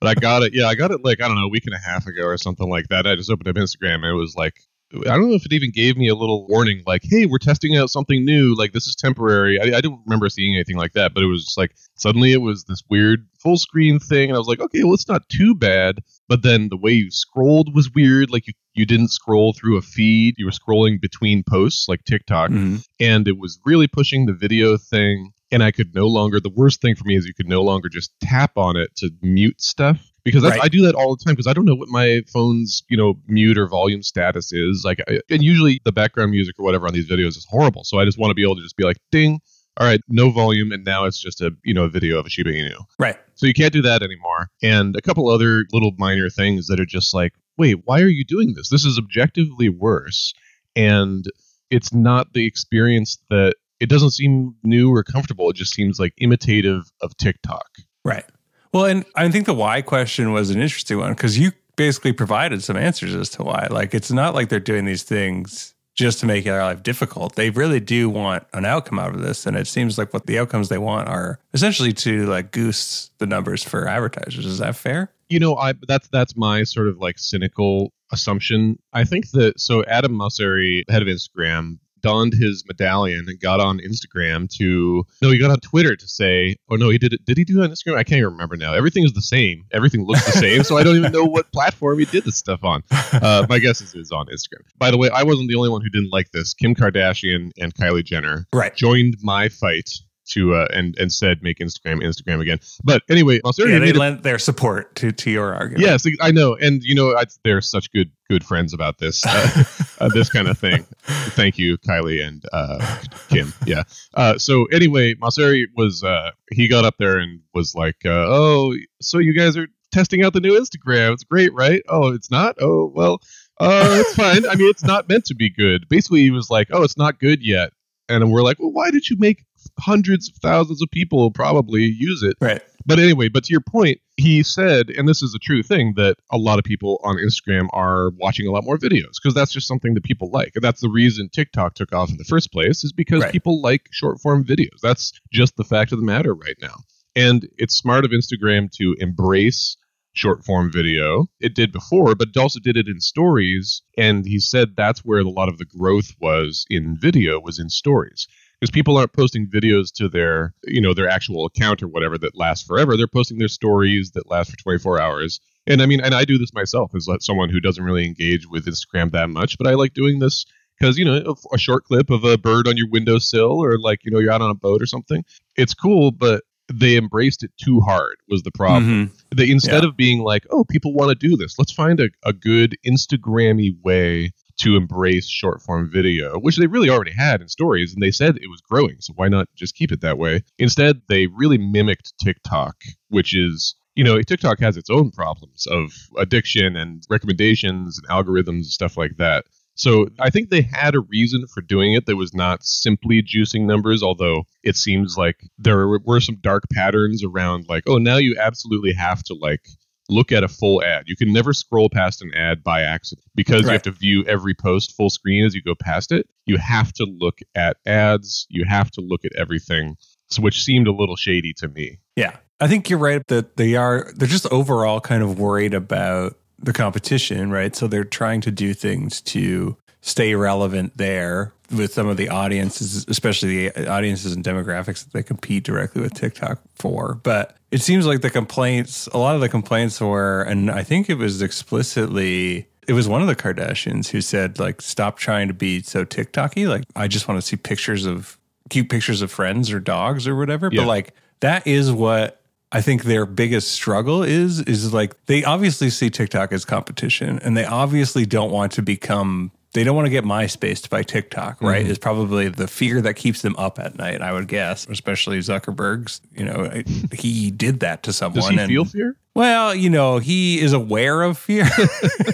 But 0.00 0.16
I 0.16 0.20
got 0.20 0.42
it. 0.42 0.52
Yeah, 0.54 0.66
I 0.66 0.74
got 0.74 0.90
it 0.90 1.04
like 1.04 1.20
I 1.20 1.28
don't 1.28 1.36
know 1.36 1.46
a 1.46 1.50
week 1.50 1.64
and 1.66 1.74
a 1.74 1.78
half 1.78 2.06
ago 2.06 2.22
or 2.22 2.36
something 2.38 2.68
like 2.68 2.88
that. 2.88 3.06
I 3.06 3.16
just 3.16 3.30
opened 3.30 3.48
up 3.48 3.56
Instagram 3.56 3.96
and 3.96 4.06
it 4.06 4.14
was 4.14 4.34
like 4.36 4.54
I 4.94 5.16
don't 5.16 5.30
know 5.30 5.34
if 5.34 5.46
it 5.46 5.52
even 5.52 5.70
gave 5.70 5.96
me 5.96 6.08
a 6.08 6.14
little 6.14 6.46
warning, 6.46 6.82
like, 6.86 7.02
"Hey, 7.04 7.26
we're 7.26 7.38
testing 7.38 7.76
out 7.76 7.90
something 7.90 8.24
new. 8.24 8.54
Like, 8.54 8.72
this 8.72 8.86
is 8.86 8.94
temporary." 8.94 9.58
I, 9.60 9.78
I 9.78 9.80
don't 9.80 10.00
remember 10.04 10.28
seeing 10.28 10.54
anything 10.54 10.76
like 10.76 10.92
that, 10.92 11.14
but 11.14 11.22
it 11.22 11.26
was 11.26 11.44
just 11.44 11.56
like 11.56 11.74
suddenly 11.94 12.32
it 12.32 12.42
was 12.42 12.64
this 12.64 12.82
weird 12.90 13.26
full 13.38 13.56
screen 13.56 13.98
thing, 13.98 14.28
and 14.28 14.36
I 14.36 14.38
was 14.38 14.48
like, 14.48 14.60
"Okay, 14.60 14.84
well, 14.84 14.94
it's 14.94 15.08
not 15.08 15.28
too 15.28 15.54
bad." 15.54 16.00
But 16.28 16.42
then 16.42 16.68
the 16.68 16.76
way 16.76 16.92
you 16.92 17.10
scrolled 17.10 17.74
was 17.74 17.90
weird. 17.94 18.30
Like, 18.30 18.46
you 18.46 18.52
you 18.74 18.86
didn't 18.86 19.08
scroll 19.08 19.52
through 19.52 19.78
a 19.78 19.82
feed; 19.82 20.34
you 20.38 20.44
were 20.44 20.50
scrolling 20.50 21.00
between 21.00 21.42
posts, 21.42 21.88
like 21.88 22.04
TikTok, 22.04 22.50
mm-hmm. 22.50 22.76
and 23.00 23.26
it 23.26 23.38
was 23.38 23.60
really 23.64 23.86
pushing 23.86 24.26
the 24.26 24.34
video 24.34 24.76
thing. 24.76 25.32
And 25.50 25.62
I 25.62 25.70
could 25.70 25.94
no 25.94 26.06
longer. 26.06 26.40
The 26.40 26.48
worst 26.48 26.80
thing 26.80 26.94
for 26.96 27.04
me 27.04 27.14
is 27.14 27.26
you 27.26 27.34
could 27.34 27.48
no 27.48 27.62
longer 27.62 27.90
just 27.90 28.10
tap 28.20 28.56
on 28.56 28.76
it 28.76 28.96
to 28.96 29.10
mute 29.20 29.60
stuff 29.60 30.11
because 30.24 30.44
right. 30.44 30.60
I 30.62 30.68
do 30.68 30.82
that 30.82 30.94
all 30.94 31.16
the 31.16 31.24
time 31.24 31.34
because 31.34 31.46
I 31.46 31.52
don't 31.52 31.64
know 31.64 31.74
what 31.74 31.88
my 31.88 32.20
phone's 32.32 32.82
you 32.88 32.96
know 32.96 33.14
mute 33.26 33.58
or 33.58 33.66
volume 33.66 34.02
status 34.02 34.52
is. 34.52 34.82
Like, 34.84 35.00
I, 35.08 35.20
and 35.30 35.42
usually 35.42 35.80
the 35.84 35.92
background 35.92 36.30
music 36.30 36.58
or 36.58 36.64
whatever 36.64 36.86
on 36.86 36.94
these 36.94 37.08
videos 37.08 37.36
is 37.36 37.46
horrible. 37.48 37.84
So 37.84 37.98
I 37.98 38.04
just 38.04 38.18
want 38.18 38.30
to 38.30 38.34
be 38.34 38.42
able 38.42 38.56
to 38.56 38.62
just 38.62 38.76
be 38.76 38.84
like, 38.84 38.98
ding, 39.10 39.40
all 39.78 39.86
right, 39.86 40.00
no 40.08 40.30
volume, 40.30 40.72
and 40.72 40.84
now 40.84 41.04
it's 41.04 41.20
just 41.20 41.40
a 41.40 41.52
you 41.64 41.74
know 41.74 41.84
a 41.84 41.88
video 41.88 42.18
of 42.18 42.26
a 42.26 42.30
Shiba 42.30 42.52
Inu. 42.52 42.76
Right. 42.98 43.16
So 43.34 43.46
you 43.46 43.54
can't 43.54 43.72
do 43.72 43.82
that 43.82 44.02
anymore. 44.02 44.48
And 44.62 44.96
a 44.96 45.00
couple 45.00 45.28
other 45.28 45.64
little 45.72 45.92
minor 45.98 46.30
things 46.30 46.66
that 46.66 46.78
are 46.78 46.86
just 46.86 47.14
like, 47.14 47.32
wait, 47.58 47.80
why 47.84 48.00
are 48.00 48.08
you 48.08 48.24
doing 48.24 48.54
this? 48.54 48.68
This 48.68 48.84
is 48.84 48.98
objectively 48.98 49.68
worse, 49.68 50.34
and 50.76 51.24
it's 51.70 51.92
not 51.92 52.32
the 52.34 52.46
experience 52.46 53.18
that 53.30 53.54
it 53.80 53.88
doesn't 53.88 54.10
seem 54.10 54.54
new 54.62 54.94
or 54.94 55.02
comfortable. 55.02 55.50
It 55.50 55.56
just 55.56 55.74
seems 55.74 55.98
like 55.98 56.12
imitative 56.18 56.84
of 57.00 57.16
TikTok. 57.16 57.66
Right. 58.04 58.24
Well, 58.72 58.86
and 58.86 59.04
I 59.14 59.28
think 59.30 59.46
the 59.46 59.54
why 59.54 59.82
question 59.82 60.32
was 60.32 60.50
an 60.50 60.60
interesting 60.60 60.98
one 60.98 61.12
because 61.12 61.38
you 61.38 61.52
basically 61.76 62.12
provided 62.12 62.62
some 62.62 62.76
answers 62.76 63.14
as 63.14 63.28
to 63.30 63.42
why. 63.42 63.68
Like, 63.70 63.94
it's 63.94 64.10
not 64.10 64.34
like 64.34 64.48
they're 64.48 64.60
doing 64.60 64.84
these 64.84 65.02
things 65.02 65.74
just 65.94 66.20
to 66.20 66.26
make 66.26 66.46
our 66.46 66.62
life 66.62 66.82
difficult. 66.82 67.34
They 67.34 67.50
really 67.50 67.80
do 67.80 68.08
want 68.08 68.44
an 68.54 68.64
outcome 68.64 68.98
out 68.98 69.14
of 69.14 69.20
this. 69.20 69.46
And 69.46 69.56
it 69.56 69.66
seems 69.66 69.98
like 69.98 70.12
what 70.12 70.26
the 70.26 70.38
outcomes 70.38 70.68
they 70.68 70.78
want 70.78 71.08
are 71.08 71.38
essentially 71.52 71.92
to 71.94 72.26
like 72.26 72.50
goose 72.50 73.10
the 73.18 73.26
numbers 73.26 73.62
for 73.62 73.86
advertisers. 73.86 74.46
Is 74.46 74.58
that 74.58 74.74
fair? 74.74 75.12
You 75.28 75.38
know, 75.38 75.56
I 75.56 75.74
that's 75.86 76.08
that's 76.08 76.36
my 76.36 76.62
sort 76.64 76.88
of 76.88 76.98
like 76.98 77.18
cynical 77.18 77.92
assumption. 78.10 78.78
I 78.92 79.04
think 79.04 79.30
that 79.30 79.60
so 79.60 79.84
Adam 79.84 80.12
Mosseri, 80.12 80.82
head 80.90 81.02
of 81.02 81.08
Instagram, 81.08 81.78
donned 82.02 82.34
his 82.34 82.64
medallion 82.66 83.24
and 83.26 83.40
got 83.40 83.60
on 83.60 83.78
Instagram 83.78 84.48
to 84.58 85.04
no, 85.20 85.30
he 85.30 85.38
got 85.38 85.50
on 85.50 85.60
Twitter 85.60 85.96
to 85.96 86.08
say, 86.08 86.56
oh 86.70 86.76
no, 86.76 86.88
he 86.90 86.98
did 86.98 87.12
it. 87.12 87.24
Did 87.24 87.38
he 87.38 87.44
do 87.44 87.60
it 87.60 87.64
on 87.64 87.70
Instagram? 87.70 87.96
I 87.96 88.04
can't 88.04 88.18
even 88.18 88.32
remember 88.32 88.56
now. 88.56 88.74
Everything 88.74 89.04
is 89.04 89.12
the 89.12 89.22
same. 89.22 89.64
Everything 89.72 90.04
looks 90.04 90.24
the 90.26 90.32
same. 90.32 90.64
so 90.64 90.76
I 90.76 90.82
don't 90.82 90.96
even 90.96 91.12
know 91.12 91.24
what 91.24 91.50
platform 91.52 91.98
he 91.98 92.04
did 92.04 92.24
this 92.24 92.36
stuff 92.36 92.64
on. 92.64 92.82
Uh, 93.12 93.46
my 93.48 93.58
guess 93.58 93.80
is 93.80 93.94
it's 93.94 94.10
on 94.10 94.26
Instagram. 94.26 94.62
By 94.78 94.90
the 94.90 94.96
way, 94.96 95.08
I 95.10 95.22
wasn't 95.22 95.48
the 95.48 95.54
only 95.54 95.68
one 95.68 95.82
who 95.82 95.90
didn't 95.90 96.10
like 96.10 96.30
this. 96.32 96.54
Kim 96.54 96.74
Kardashian 96.74 97.50
and 97.58 97.74
Kylie 97.74 98.04
Jenner 98.04 98.46
right. 98.52 98.74
joined 98.74 99.16
my 99.22 99.48
fight 99.48 99.90
to 100.30 100.54
uh, 100.54 100.68
and 100.72 100.96
and 100.98 101.12
said 101.12 101.42
make 101.42 101.58
Instagram 101.58 102.02
Instagram 102.02 102.40
again. 102.40 102.58
But 102.84 103.02
anyway, 103.08 103.40
yeah, 103.58 103.78
they 103.78 103.92
lent 103.92 104.22
their 104.22 104.38
support 104.38 104.94
to 104.96 105.12
to 105.12 105.30
your 105.30 105.54
argument. 105.54 105.80
Yes, 105.80 106.06
I 106.20 106.30
know, 106.30 106.54
and 106.54 106.82
you 106.82 106.94
know 106.94 107.16
I, 107.16 107.24
they're 107.44 107.60
such 107.60 107.90
good 107.92 108.10
good 108.28 108.44
friends 108.44 108.72
about 108.72 108.98
this 108.98 109.24
uh, 109.26 109.64
uh, 110.00 110.08
this 110.08 110.30
kind 110.30 110.48
of 110.48 110.58
thing. 110.58 110.86
Thank 111.02 111.58
you, 111.58 111.78
Kylie 111.78 112.26
and 112.26 112.44
uh, 112.52 112.98
Kim. 113.28 113.52
Yeah. 113.66 113.82
Uh, 114.14 114.38
so 114.38 114.66
anyway, 114.66 115.14
Mosseri 115.14 115.64
was 115.76 116.02
uh, 116.02 116.30
he 116.50 116.68
got 116.68 116.84
up 116.84 116.94
there 116.98 117.18
and 117.18 117.40
was 117.54 117.74
like, 117.74 117.96
"Oh, 118.04 118.74
so 119.00 119.18
you 119.18 119.36
guys 119.36 119.56
are 119.56 119.68
testing 119.92 120.24
out 120.24 120.32
the 120.32 120.40
new 120.40 120.58
Instagram? 120.58 121.12
It's 121.12 121.24
great, 121.24 121.52
right? 121.54 121.82
Oh, 121.88 122.12
it's 122.12 122.30
not. 122.30 122.56
Oh, 122.60 122.90
well." 122.94 123.20
Uh, 123.60 123.98
it's 124.00 124.14
fine. 124.14 124.44
I 124.48 124.56
mean, 124.56 124.68
it's 124.68 124.82
not 124.82 125.08
meant 125.08 125.26
to 125.26 125.36
be 125.36 125.48
good. 125.48 125.88
Basically, 125.88 126.22
he 126.22 126.32
was 126.32 126.50
like, 126.50 126.68
"Oh, 126.72 126.82
it's 126.82 126.96
not 126.96 127.20
good 127.20 127.44
yet," 127.44 127.72
and 128.08 128.32
we're 128.32 128.42
like, 128.42 128.58
"Well, 128.58 128.72
why 128.72 128.90
did 128.90 129.08
you 129.08 129.16
make 129.20 129.44
hundreds 129.78 130.28
of 130.28 130.36
thousands 130.36 130.82
of 130.82 130.90
people 130.90 131.30
probably 131.30 131.82
use 131.82 132.22
it. 132.22 132.36
Right. 132.40 132.62
But 132.84 132.98
anyway, 132.98 133.28
but 133.28 133.44
to 133.44 133.52
your 133.52 133.60
point, 133.60 134.00
he 134.16 134.42
said, 134.42 134.90
and 134.90 135.08
this 135.08 135.22
is 135.22 135.34
a 135.34 135.38
true 135.38 135.62
thing, 135.62 135.94
that 135.96 136.16
a 136.30 136.38
lot 136.38 136.58
of 136.58 136.64
people 136.64 137.00
on 137.04 137.16
Instagram 137.16 137.68
are 137.72 138.10
watching 138.16 138.46
a 138.46 138.50
lot 138.50 138.64
more 138.64 138.76
videos 138.76 139.14
because 139.22 139.34
that's 139.34 139.52
just 139.52 139.68
something 139.68 139.94
that 139.94 140.04
people 140.04 140.30
like. 140.30 140.52
And 140.54 140.64
that's 140.64 140.80
the 140.80 140.88
reason 140.88 141.28
TikTok 141.28 141.74
took 141.74 141.92
off 141.92 142.10
in 142.10 142.16
the 142.16 142.24
first 142.24 142.52
place, 142.52 142.84
is 142.84 142.92
because 142.92 143.22
right. 143.22 143.32
people 143.32 143.60
like 143.60 143.88
short 143.90 144.20
form 144.20 144.44
videos. 144.44 144.80
That's 144.82 145.12
just 145.32 145.56
the 145.56 145.64
fact 145.64 145.92
of 145.92 145.98
the 145.98 146.04
matter 146.04 146.34
right 146.34 146.56
now. 146.60 146.76
And 147.14 147.48
it's 147.58 147.76
smart 147.76 148.04
of 148.04 148.10
Instagram 148.10 148.70
to 148.78 148.96
embrace 148.98 149.76
short 150.14 150.44
form 150.44 150.70
video. 150.70 151.26
It 151.40 151.54
did 151.54 151.72
before, 151.72 152.14
but 152.14 152.28
it 152.34 152.36
also 152.36 152.58
did 152.58 152.76
it 152.76 152.88
in 152.88 153.00
stories. 153.00 153.82
And 153.96 154.26
he 154.26 154.40
said 154.40 154.74
that's 154.76 155.04
where 155.04 155.20
a 155.20 155.28
lot 155.28 155.48
of 155.48 155.58
the 155.58 155.64
growth 155.64 156.14
was 156.20 156.66
in 156.68 156.96
video, 157.00 157.40
was 157.40 157.58
in 157.58 157.68
stories 157.68 158.26
because 158.62 158.70
people 158.70 158.96
aren't 158.96 159.12
posting 159.12 159.48
videos 159.48 159.92
to 159.92 160.08
their 160.08 160.54
you 160.62 160.80
know 160.80 160.94
their 160.94 161.08
actual 161.08 161.46
account 161.46 161.82
or 161.82 161.88
whatever 161.88 162.16
that 162.16 162.36
lasts 162.36 162.64
forever. 162.64 162.96
They're 162.96 163.08
posting 163.08 163.38
their 163.38 163.48
stories 163.48 164.12
that 164.12 164.30
last 164.30 164.52
for 164.52 164.56
24 164.56 165.00
hours. 165.00 165.40
And 165.66 165.80
i 165.80 165.86
mean 165.86 166.00
and 166.00 166.12
i 166.12 166.24
do 166.24 166.38
this 166.38 166.52
myself 166.52 166.92
as 166.96 167.06
someone 167.20 167.48
who 167.48 167.60
doesn't 167.60 167.84
really 167.84 168.04
engage 168.04 168.48
with 168.48 168.66
instagram 168.66 169.12
that 169.12 169.30
much 169.30 169.56
but 169.56 169.68
i 169.68 169.74
like 169.74 169.94
doing 169.94 170.18
this 170.18 170.44
because 170.76 170.98
you 170.98 171.04
know 171.04 171.22
a, 171.24 171.54
a 171.54 171.58
short 171.58 171.84
clip 171.84 172.10
of 172.10 172.24
a 172.24 172.36
bird 172.36 172.66
on 172.66 172.76
your 172.76 172.88
windowsill 172.88 173.62
or 173.64 173.78
like 173.78 174.00
you 174.04 174.10
know 174.10 174.18
you're 174.18 174.32
out 174.32 174.42
on 174.42 174.50
a 174.50 174.54
boat 174.54 174.82
or 174.82 174.86
something. 174.86 175.24
It's 175.56 175.72
cool 175.72 176.10
but 176.10 176.42
they 176.72 176.96
embraced 176.96 177.44
it 177.44 177.52
too 177.62 177.80
hard 177.80 178.16
was 178.28 178.42
the 178.42 178.50
problem. 178.50 178.84
Mm-hmm. 178.84 179.36
they 179.36 179.50
instead 179.50 179.84
yeah. 179.84 179.88
of 179.88 179.96
being 179.96 180.20
like 180.20 180.44
oh 180.50 180.64
people 180.64 180.92
want 180.92 181.10
to 181.10 181.28
do 181.28 181.36
this. 181.36 181.60
Let's 181.60 181.72
find 181.72 182.00
a, 182.00 182.08
a 182.24 182.32
good 182.32 182.76
instagrammy 182.84 183.80
way 183.84 184.32
to 184.60 184.76
embrace 184.76 185.28
short 185.28 185.62
form 185.62 185.90
video, 185.90 186.38
which 186.38 186.56
they 186.56 186.66
really 186.66 186.90
already 186.90 187.12
had 187.12 187.40
in 187.40 187.48
stories, 187.48 187.92
and 187.92 188.02
they 188.02 188.10
said 188.10 188.36
it 188.36 188.50
was 188.50 188.60
growing. 188.60 188.96
So 189.00 189.12
why 189.14 189.28
not 189.28 189.48
just 189.54 189.74
keep 189.74 189.92
it 189.92 190.00
that 190.00 190.18
way? 190.18 190.42
Instead, 190.58 191.02
they 191.08 191.26
really 191.26 191.58
mimicked 191.58 192.14
TikTok, 192.22 192.76
which 193.08 193.34
is 193.34 193.74
you 193.94 194.04
know, 194.04 194.20
TikTok 194.22 194.58
has 194.60 194.76
its 194.76 194.88
own 194.88 195.10
problems 195.10 195.66
of 195.66 195.92
addiction 196.16 196.76
and 196.76 197.02
recommendations 197.10 197.98
and 197.98 198.08
algorithms 198.08 198.48
and 198.48 198.64
stuff 198.64 198.96
like 198.96 199.16
that. 199.18 199.44
So 199.74 200.08
I 200.18 200.30
think 200.30 200.50
they 200.50 200.62
had 200.62 200.94
a 200.94 201.00
reason 201.00 201.46
for 201.46 201.62
doing 201.62 201.94
it 201.94 202.06
that 202.06 202.16
was 202.16 202.34
not 202.34 202.62
simply 202.62 203.22
juicing 203.22 203.66
numbers, 203.66 204.02
although 204.02 204.44
it 204.62 204.76
seems 204.76 205.16
like 205.16 205.36
there 205.58 205.88
were 205.88 206.20
some 206.20 206.36
dark 206.40 206.64
patterns 206.72 207.24
around 207.24 207.66
like, 207.68 207.84
oh, 207.86 207.96
now 207.96 208.16
you 208.16 208.36
absolutely 208.38 208.92
have 208.92 209.22
to 209.24 209.34
like 209.34 209.66
look 210.12 210.32
at 210.32 210.44
a 210.44 210.48
full 210.48 210.82
ad. 210.82 211.04
You 211.06 211.16
can 211.16 211.32
never 211.32 211.52
scroll 211.52 211.88
past 211.88 212.22
an 212.22 212.32
ad 212.34 212.62
by 212.62 212.82
accident 212.82 213.26
because 213.34 213.62
right. 213.62 213.66
you 213.66 213.72
have 213.72 213.82
to 213.82 213.90
view 213.92 214.24
every 214.26 214.54
post 214.54 214.96
full 214.96 215.10
screen 215.10 215.44
as 215.44 215.54
you 215.54 215.62
go 215.62 215.74
past 215.74 216.12
it. 216.12 216.28
You 216.46 216.58
have 216.58 216.92
to 216.94 217.04
look 217.04 217.38
at 217.54 217.76
ads. 217.86 218.46
You 218.48 218.64
have 218.68 218.90
to 218.92 219.00
look 219.00 219.24
at 219.24 219.32
everything, 219.36 219.96
which 220.38 220.62
seemed 220.62 220.86
a 220.86 220.92
little 220.92 221.16
shady 221.16 221.52
to 221.58 221.68
me. 221.68 221.98
Yeah. 222.16 222.36
I 222.60 222.68
think 222.68 222.88
you're 222.88 222.98
right 222.98 223.26
that 223.26 223.56
they 223.56 223.74
are, 223.74 224.12
they're 224.14 224.28
just 224.28 224.46
overall 224.52 225.00
kind 225.00 225.22
of 225.22 225.38
worried 225.38 225.74
about 225.74 226.36
the 226.58 226.72
competition, 226.72 227.50
right? 227.50 227.74
So 227.74 227.88
they're 227.88 228.04
trying 228.04 228.40
to 228.42 228.52
do 228.52 228.72
things 228.72 229.20
to 229.22 229.76
stay 230.02 230.34
relevant 230.34 230.96
there 230.96 231.54
with 231.70 231.94
some 231.94 232.08
of 232.08 232.16
the 232.16 232.28
audiences, 232.28 233.06
especially 233.08 233.68
the 233.68 233.90
audiences 233.90 234.32
and 234.32 234.44
demographics 234.44 235.04
that 235.04 235.12
they 235.12 235.22
compete 235.22 235.64
directly 235.64 236.02
with 236.02 236.12
TikTok 236.12 236.60
for. 236.74 237.14
But 237.22 237.56
it 237.70 237.80
seems 237.80 238.04
like 238.04 238.20
the 238.20 238.28
complaints, 238.28 239.06
a 239.08 239.18
lot 239.18 239.34
of 239.34 239.40
the 239.40 239.48
complaints 239.48 240.00
were, 240.00 240.42
and 240.42 240.70
I 240.70 240.82
think 240.82 241.08
it 241.08 241.14
was 241.14 241.40
explicitly, 241.40 242.66
it 242.86 242.92
was 242.92 243.08
one 243.08 243.22
of 243.22 243.28
the 243.28 243.36
Kardashians 243.36 244.08
who 244.08 244.20
said, 244.20 244.58
like, 244.58 244.82
stop 244.82 245.16
trying 245.18 245.48
to 245.48 245.54
be 245.54 245.80
so 245.80 246.04
TikToky. 246.04 246.68
Like, 246.68 246.84
I 246.94 247.08
just 247.08 247.28
want 247.28 247.40
to 247.40 247.46
see 247.46 247.56
pictures 247.56 248.04
of 248.04 248.38
cute 248.68 248.88
pictures 248.90 249.22
of 249.22 249.30
friends 249.30 249.70
or 249.70 249.80
dogs 249.80 250.26
or 250.26 250.34
whatever. 250.36 250.68
Yeah. 250.70 250.82
But 250.82 250.88
like, 250.88 251.14
that 251.40 251.66
is 251.66 251.92
what 251.92 252.42
I 252.72 252.80
think 252.80 253.04
their 253.04 253.26
biggest 253.26 253.70
struggle 253.70 254.22
is 254.22 254.60
is 254.60 254.92
like 254.92 255.26
they 255.26 255.44
obviously 255.44 255.90
see 255.90 256.10
TikTok 256.10 256.52
as 256.52 256.64
competition 256.64 257.38
and 257.40 257.56
they 257.56 257.66
obviously 257.66 258.24
don't 258.24 258.50
want 258.50 258.72
to 258.72 258.82
become 258.82 259.52
they 259.72 259.84
don't 259.84 259.96
want 259.96 260.06
to 260.06 260.10
get 260.10 260.24
MySpace 260.24 260.88
by 260.88 261.02
TikTok, 261.02 261.62
right? 261.62 261.82
Mm-hmm. 261.82 261.90
Is 261.90 261.98
probably 261.98 262.48
the 262.48 262.68
fear 262.68 263.00
that 263.00 263.14
keeps 263.14 263.40
them 263.40 263.56
up 263.56 263.78
at 263.78 263.96
night, 263.96 264.20
I 264.20 264.32
would 264.32 264.46
guess, 264.46 264.86
especially 264.86 265.38
Zuckerberg's. 265.38 266.20
You 266.34 266.44
know, 266.44 266.82
he 267.12 267.50
did 267.50 267.80
that 267.80 268.02
to 268.02 268.12
someone. 268.12 268.40
Does 268.40 268.50
he 268.50 268.58
and, 268.58 268.68
feel 268.68 268.84
fear? 268.84 269.16
Well, 269.34 269.74
you 269.74 269.88
know, 269.88 270.18
he 270.18 270.60
is 270.60 270.74
aware 270.74 271.22
of 271.22 271.38
fear. 271.38 271.66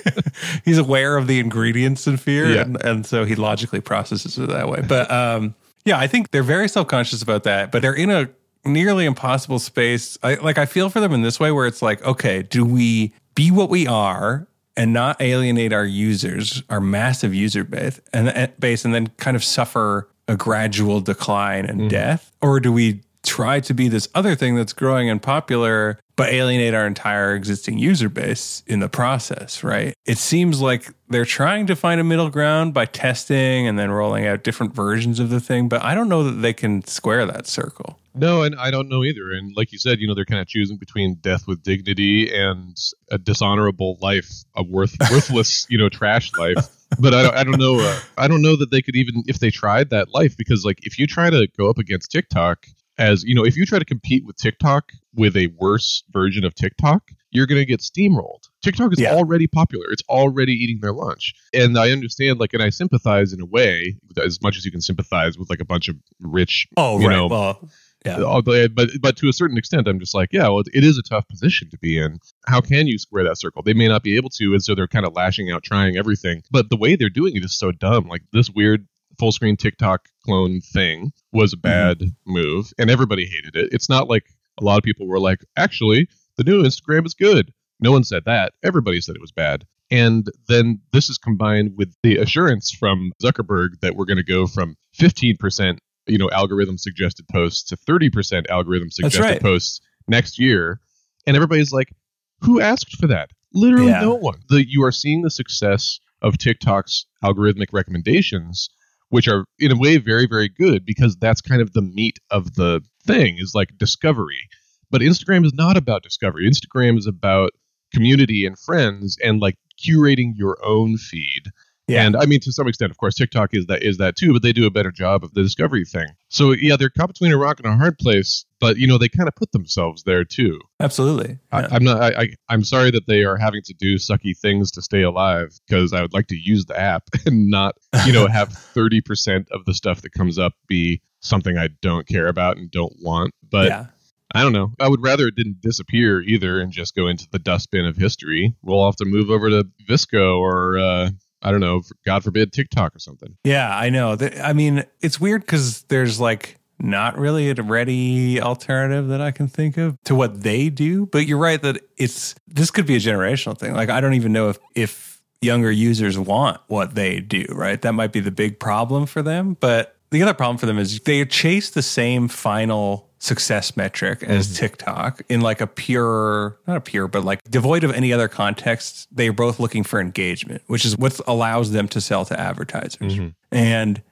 He's 0.64 0.78
aware 0.78 1.16
of 1.16 1.28
the 1.28 1.38
ingredients 1.38 2.08
in 2.08 2.16
fear, 2.16 2.50
yeah. 2.50 2.62
and, 2.62 2.84
and 2.84 3.06
so 3.06 3.24
he 3.24 3.36
logically 3.36 3.80
processes 3.80 4.36
it 4.36 4.48
that 4.48 4.68
way. 4.68 4.82
But 4.86 5.08
um, 5.10 5.54
yeah, 5.84 5.98
I 5.98 6.08
think 6.08 6.32
they're 6.32 6.42
very 6.42 6.68
self 6.68 6.88
conscious 6.88 7.22
about 7.22 7.44
that, 7.44 7.70
but 7.70 7.82
they're 7.82 7.94
in 7.94 8.10
a 8.10 8.28
nearly 8.64 9.04
impossible 9.04 9.60
space. 9.60 10.18
I 10.24 10.34
like 10.34 10.58
I 10.58 10.66
feel 10.66 10.90
for 10.90 10.98
them 10.98 11.12
in 11.12 11.22
this 11.22 11.38
way 11.38 11.52
where 11.52 11.66
it's 11.66 11.82
like, 11.82 12.04
okay, 12.04 12.42
do 12.42 12.64
we 12.64 13.12
be 13.36 13.52
what 13.52 13.70
we 13.70 13.86
are 13.86 14.48
and 14.78 14.92
not 14.92 15.20
alienate 15.20 15.72
our 15.72 15.84
users, 15.84 16.62
our 16.70 16.80
massive 16.80 17.34
user 17.34 17.64
base, 17.64 18.00
and 18.12 18.52
base, 18.60 18.84
and 18.84 18.94
then 18.94 19.08
kind 19.18 19.36
of 19.36 19.42
suffer 19.42 20.08
a 20.28 20.36
gradual 20.36 21.00
decline 21.00 21.66
and 21.66 21.80
mm. 21.82 21.88
death, 21.88 22.32
or 22.40 22.60
do 22.60 22.72
we 22.72 23.00
try 23.24 23.58
to 23.58 23.74
be 23.74 23.88
this 23.88 24.08
other 24.14 24.36
thing 24.36 24.54
that's 24.54 24.72
growing 24.72 25.10
and 25.10 25.20
popular, 25.20 25.98
but 26.18 26.30
alienate 26.30 26.74
our 26.74 26.84
entire 26.84 27.36
existing 27.36 27.78
user 27.78 28.08
base 28.08 28.64
in 28.66 28.80
the 28.80 28.88
process, 28.88 29.62
right? 29.62 29.94
It 30.04 30.18
seems 30.18 30.60
like 30.60 30.92
they're 31.08 31.24
trying 31.24 31.68
to 31.68 31.76
find 31.76 32.00
a 32.00 32.04
middle 32.04 32.28
ground 32.28 32.74
by 32.74 32.86
testing 32.86 33.68
and 33.68 33.78
then 33.78 33.92
rolling 33.92 34.26
out 34.26 34.42
different 34.42 34.74
versions 34.74 35.20
of 35.20 35.30
the 35.30 35.38
thing, 35.38 35.68
but 35.68 35.80
I 35.84 35.94
don't 35.94 36.08
know 36.08 36.24
that 36.24 36.42
they 36.42 36.52
can 36.52 36.84
square 36.84 37.24
that 37.26 37.46
circle. 37.46 38.00
No, 38.16 38.42
and 38.42 38.56
I 38.56 38.72
don't 38.72 38.88
know 38.88 39.04
either. 39.04 39.30
And 39.30 39.56
like 39.56 39.70
you 39.70 39.78
said, 39.78 40.00
you 40.00 40.08
know, 40.08 40.14
they're 40.16 40.24
kind 40.24 40.40
of 40.40 40.48
choosing 40.48 40.76
between 40.76 41.14
death 41.20 41.46
with 41.46 41.62
dignity 41.62 42.34
and 42.34 42.76
a 43.12 43.18
dishonorable 43.18 43.96
life, 44.00 44.28
a 44.56 44.64
worth 44.64 44.96
worthless, 45.12 45.68
you 45.70 45.78
know, 45.78 45.88
trash 45.88 46.32
life. 46.36 46.66
But 46.98 47.14
I 47.14 47.22
don't, 47.22 47.36
I 47.36 47.44
don't 47.44 47.60
know. 47.60 47.78
Uh, 47.78 48.00
I 48.16 48.26
don't 48.26 48.42
know 48.42 48.56
that 48.56 48.72
they 48.72 48.82
could 48.82 48.96
even 48.96 49.22
if 49.28 49.38
they 49.38 49.50
tried 49.50 49.90
that 49.90 50.12
life 50.12 50.36
because 50.36 50.64
like 50.64 50.80
if 50.82 50.98
you 50.98 51.06
try 51.06 51.30
to 51.30 51.46
go 51.56 51.70
up 51.70 51.78
against 51.78 52.10
TikTok 52.10 52.66
as 52.98 53.24
you 53.24 53.34
know, 53.34 53.44
if 53.44 53.56
you 53.56 53.64
try 53.64 53.78
to 53.78 53.84
compete 53.84 54.24
with 54.26 54.36
TikTok 54.36 54.92
with 55.14 55.36
a 55.36 55.48
worse 55.58 56.02
version 56.10 56.44
of 56.44 56.54
TikTok, 56.54 57.10
you're 57.30 57.46
going 57.46 57.60
to 57.60 57.66
get 57.66 57.80
steamrolled. 57.80 58.48
TikTok 58.62 58.92
is 58.92 59.00
yeah. 59.00 59.14
already 59.14 59.46
popular. 59.46 59.86
It's 59.90 60.02
already 60.08 60.52
eating 60.52 60.80
their 60.80 60.92
lunch. 60.92 61.34
And 61.52 61.78
I 61.78 61.90
understand, 61.90 62.40
like, 62.40 62.54
and 62.54 62.62
I 62.62 62.70
sympathize 62.70 63.32
in 63.32 63.40
a 63.40 63.46
way, 63.46 63.96
as 64.22 64.40
much 64.42 64.56
as 64.56 64.64
you 64.64 64.70
can 64.70 64.80
sympathize 64.80 65.38
with 65.38 65.48
like 65.50 65.60
a 65.60 65.64
bunch 65.64 65.88
of 65.88 65.96
rich, 66.20 66.66
oh, 66.76 66.98
you 66.98 67.08
right. 67.08 67.16
know, 67.16 67.26
well, 67.26 67.68
yeah. 68.04 68.18
Uh, 68.18 68.40
but 68.40 68.90
but 69.00 69.16
to 69.16 69.28
a 69.28 69.32
certain 69.32 69.58
extent, 69.58 69.88
I'm 69.88 69.98
just 69.98 70.14
like, 70.14 70.32
yeah, 70.32 70.48
well, 70.48 70.62
it 70.72 70.84
is 70.84 70.98
a 70.98 71.02
tough 71.02 71.26
position 71.28 71.68
to 71.70 71.78
be 71.78 71.98
in. 71.98 72.18
How 72.46 72.60
can 72.60 72.86
you 72.86 72.96
square 72.98 73.24
that 73.24 73.38
circle? 73.38 73.62
They 73.62 73.74
may 73.74 73.88
not 73.88 74.02
be 74.02 74.16
able 74.16 74.30
to, 74.30 74.52
and 74.52 74.62
so 74.62 74.74
they're 74.74 74.86
kind 74.86 75.04
of 75.04 75.14
lashing 75.14 75.50
out, 75.50 75.64
trying 75.64 75.96
everything. 75.96 76.42
But 76.50 76.70
the 76.70 76.76
way 76.76 76.96
they're 76.96 77.08
doing 77.08 77.36
it 77.36 77.44
is 77.44 77.58
so 77.58 77.72
dumb. 77.72 78.06
Like 78.06 78.22
this 78.32 78.50
weird 78.50 78.86
full 79.18 79.32
screen 79.32 79.56
TikTok 79.56 80.08
clone 80.24 80.60
thing 80.60 81.12
was 81.32 81.52
a 81.52 81.56
mm-hmm. 81.56 81.62
bad 81.62 81.98
mm-hmm. 81.98 82.32
move, 82.32 82.72
and 82.78 82.90
everybody 82.90 83.26
hated 83.26 83.56
it. 83.56 83.72
It's 83.72 83.88
not 83.88 84.08
like 84.08 84.24
a 84.60 84.64
lot 84.64 84.78
of 84.78 84.84
people 84.84 85.06
were 85.06 85.20
like, 85.20 85.44
actually, 85.56 86.08
the 86.36 86.44
new 86.44 86.62
Instagram 86.62 87.06
is 87.06 87.14
good. 87.14 87.52
No 87.80 87.92
one 87.92 88.04
said 88.04 88.24
that. 88.26 88.52
Everybody 88.64 89.00
said 89.00 89.14
it 89.14 89.20
was 89.20 89.32
bad. 89.32 89.64
And 89.90 90.28
then 90.48 90.80
this 90.92 91.08
is 91.08 91.16
combined 91.16 91.72
with 91.76 91.94
the 92.02 92.18
assurance 92.18 92.70
from 92.70 93.12
Zuckerberg 93.22 93.80
that 93.80 93.94
we're 93.94 94.04
going 94.04 94.18
to 94.18 94.24
go 94.24 94.46
from 94.46 94.76
15% 94.98 95.78
you 96.08 96.18
know 96.18 96.30
algorithm 96.30 96.78
suggested 96.78 97.26
posts 97.28 97.62
to 97.64 97.76
30% 97.76 98.48
algorithm 98.48 98.90
suggested 98.90 99.20
right. 99.20 99.40
posts 99.40 99.80
next 100.08 100.38
year 100.38 100.80
and 101.26 101.36
everybody's 101.36 101.72
like 101.72 101.92
who 102.40 102.60
asked 102.60 102.96
for 102.96 103.06
that 103.06 103.30
literally 103.52 103.88
yeah. 103.88 104.00
no 104.00 104.14
one 104.14 104.40
the, 104.48 104.68
you 104.68 104.82
are 104.82 104.92
seeing 104.92 105.22
the 105.22 105.30
success 105.30 106.00
of 106.22 106.34
tiktok's 106.34 107.06
algorithmic 107.22 107.66
recommendations 107.72 108.70
which 109.10 109.28
are 109.28 109.44
in 109.58 109.72
a 109.72 109.78
way 109.78 109.96
very 109.96 110.26
very 110.26 110.48
good 110.48 110.84
because 110.84 111.16
that's 111.16 111.40
kind 111.40 111.62
of 111.62 111.72
the 111.72 111.82
meat 111.82 112.18
of 112.30 112.54
the 112.54 112.80
thing 113.06 113.36
is 113.38 113.52
like 113.54 113.76
discovery. 113.78 114.48
But 114.90 115.02
instagram 115.02 115.44
is 115.44 115.54
not 115.54 115.76
about 115.76 116.02
discovery. 116.02 116.48
Instagram 116.48 116.98
is 116.98 117.06
about 117.06 117.50
community 117.94 118.46
and 118.46 118.58
friends 118.58 119.16
and 119.22 119.40
like 119.40 119.56
curating 119.82 120.32
your 120.36 120.58
own 120.64 120.96
feed 120.96 121.44
yeah. 121.88 122.04
And 122.04 122.16
I 122.16 122.26
mean, 122.26 122.40
to 122.40 122.52
some 122.52 122.68
extent, 122.68 122.90
of 122.90 122.98
course, 122.98 123.14
TikTok 123.14 123.54
is 123.54 123.66
that 123.66 123.82
is 123.82 123.96
that 123.96 124.14
too, 124.14 124.34
but 124.34 124.42
they 124.42 124.52
do 124.52 124.66
a 124.66 124.70
better 124.70 124.92
job 124.92 125.24
of 125.24 125.32
the 125.32 125.42
discovery 125.42 125.84
thing. 125.84 126.06
So 126.28 126.52
yeah, 126.52 126.76
they're 126.76 126.90
caught 126.90 127.08
between 127.08 127.32
a 127.32 127.38
rock 127.38 127.58
and 127.60 127.66
a 127.66 127.76
hard 127.76 127.98
place, 127.98 128.44
but 128.60 128.76
you 128.76 128.86
know, 128.86 128.98
they 128.98 129.08
kind 129.08 129.28
of 129.28 129.34
put 129.34 129.52
themselves 129.52 130.02
there 130.02 130.24
too. 130.24 130.60
Absolutely. 130.80 131.38
Yeah. 131.52 131.68
I, 131.70 131.76
am 131.76 131.84
not. 131.84 132.02
I, 132.02 132.22
I 132.22 132.28
I'm 132.50 132.62
sorry 132.62 132.90
that 132.90 133.06
they 133.06 133.24
are 133.24 133.36
having 133.36 133.62
to 133.64 133.74
do 133.74 133.96
sucky 133.96 134.36
things 134.36 134.70
to 134.72 134.82
stay 134.82 135.02
alive 135.02 135.58
because 135.66 135.92
I 135.92 136.02
would 136.02 136.12
like 136.12 136.26
to 136.28 136.36
use 136.36 136.66
the 136.66 136.78
app 136.78 137.04
and 137.26 137.48
not, 137.48 137.76
you 138.06 138.12
know, 138.12 138.26
have 138.26 138.52
30 138.52 139.00
percent 139.00 139.48
of 139.50 139.64
the 139.64 139.74
stuff 139.74 140.02
that 140.02 140.12
comes 140.12 140.38
up 140.38 140.52
be 140.66 141.00
something 141.20 141.56
I 141.56 141.70
don't 141.80 142.06
care 142.06 142.28
about 142.28 142.58
and 142.58 142.70
don't 142.70 142.94
want. 143.00 143.32
But 143.50 143.68
yeah. 143.68 143.86
I 144.34 144.42
don't 144.42 144.52
know. 144.52 144.72
I 144.78 144.88
would 144.88 145.02
rather 145.02 145.26
it 145.28 145.36
didn't 145.36 145.62
disappear 145.62 146.20
either 146.20 146.60
and 146.60 146.70
just 146.70 146.94
go 146.94 147.06
into 147.06 147.26
the 147.30 147.38
dustbin 147.38 147.86
of 147.86 147.96
history. 147.96 148.54
We'll 148.62 148.84
have 148.84 148.96
to 148.96 149.06
move 149.06 149.30
over 149.30 149.48
to 149.48 149.66
VSCO 149.88 150.38
or 150.38 150.78
uh, 150.78 151.10
I 151.42 151.50
don't 151.50 151.60
know, 151.60 151.82
God 152.04 152.24
forbid, 152.24 152.52
TikTok 152.52 152.96
or 152.96 152.98
something. 152.98 153.36
Yeah, 153.44 153.76
I 153.76 153.90
know. 153.90 154.16
I 154.42 154.52
mean, 154.52 154.84
it's 155.00 155.20
weird 155.20 155.42
because 155.42 155.82
there's 155.84 156.18
like 156.18 156.58
not 156.80 157.18
really 157.18 157.50
a 157.50 157.54
ready 157.54 158.40
alternative 158.40 159.08
that 159.08 159.20
I 159.20 159.30
can 159.30 159.48
think 159.48 159.76
of 159.76 159.96
to 160.04 160.14
what 160.14 160.42
they 160.42 160.68
do. 160.68 161.06
But 161.06 161.26
you're 161.26 161.38
right 161.38 161.60
that 161.62 161.80
it's 161.96 162.34
this 162.46 162.70
could 162.70 162.86
be 162.86 162.96
a 162.96 163.00
generational 163.00 163.58
thing. 163.58 163.74
Like 163.74 163.90
I 163.90 164.00
don't 164.00 164.14
even 164.14 164.32
know 164.32 164.48
if 164.50 164.58
if 164.74 165.22
younger 165.40 165.70
users 165.70 166.18
want 166.18 166.60
what 166.66 166.94
they 166.94 167.20
do. 167.20 167.44
Right, 167.50 167.80
that 167.82 167.92
might 167.92 168.12
be 168.12 168.20
the 168.20 168.30
big 168.30 168.58
problem 168.58 169.06
for 169.06 169.22
them. 169.22 169.56
But 169.58 169.96
the 170.10 170.22
other 170.22 170.34
problem 170.34 170.58
for 170.58 170.66
them 170.66 170.78
is 170.78 171.00
they 171.00 171.24
chase 171.24 171.70
the 171.70 171.82
same 171.82 172.28
final 172.28 173.07
success 173.18 173.76
metric 173.76 174.22
as 174.22 174.46
mm-hmm. 174.46 174.56
TikTok 174.56 175.22
in 175.28 175.40
like 175.40 175.60
a 175.60 175.66
pure, 175.66 176.58
not 176.66 176.76
a 176.76 176.80
pure, 176.80 177.08
but 177.08 177.24
like 177.24 177.42
devoid 177.50 177.84
of 177.84 177.92
any 177.92 178.12
other 178.12 178.28
context. 178.28 179.08
They're 179.10 179.32
both 179.32 179.58
looking 179.58 179.84
for 179.84 180.00
engagement, 180.00 180.62
which 180.66 180.84
is 180.84 180.96
what 180.96 181.20
allows 181.26 181.72
them 181.72 181.88
to 181.88 182.00
sell 182.00 182.24
to 182.26 182.38
advertisers. 182.38 183.14
Mm-hmm. 183.14 183.28
And 183.50 184.02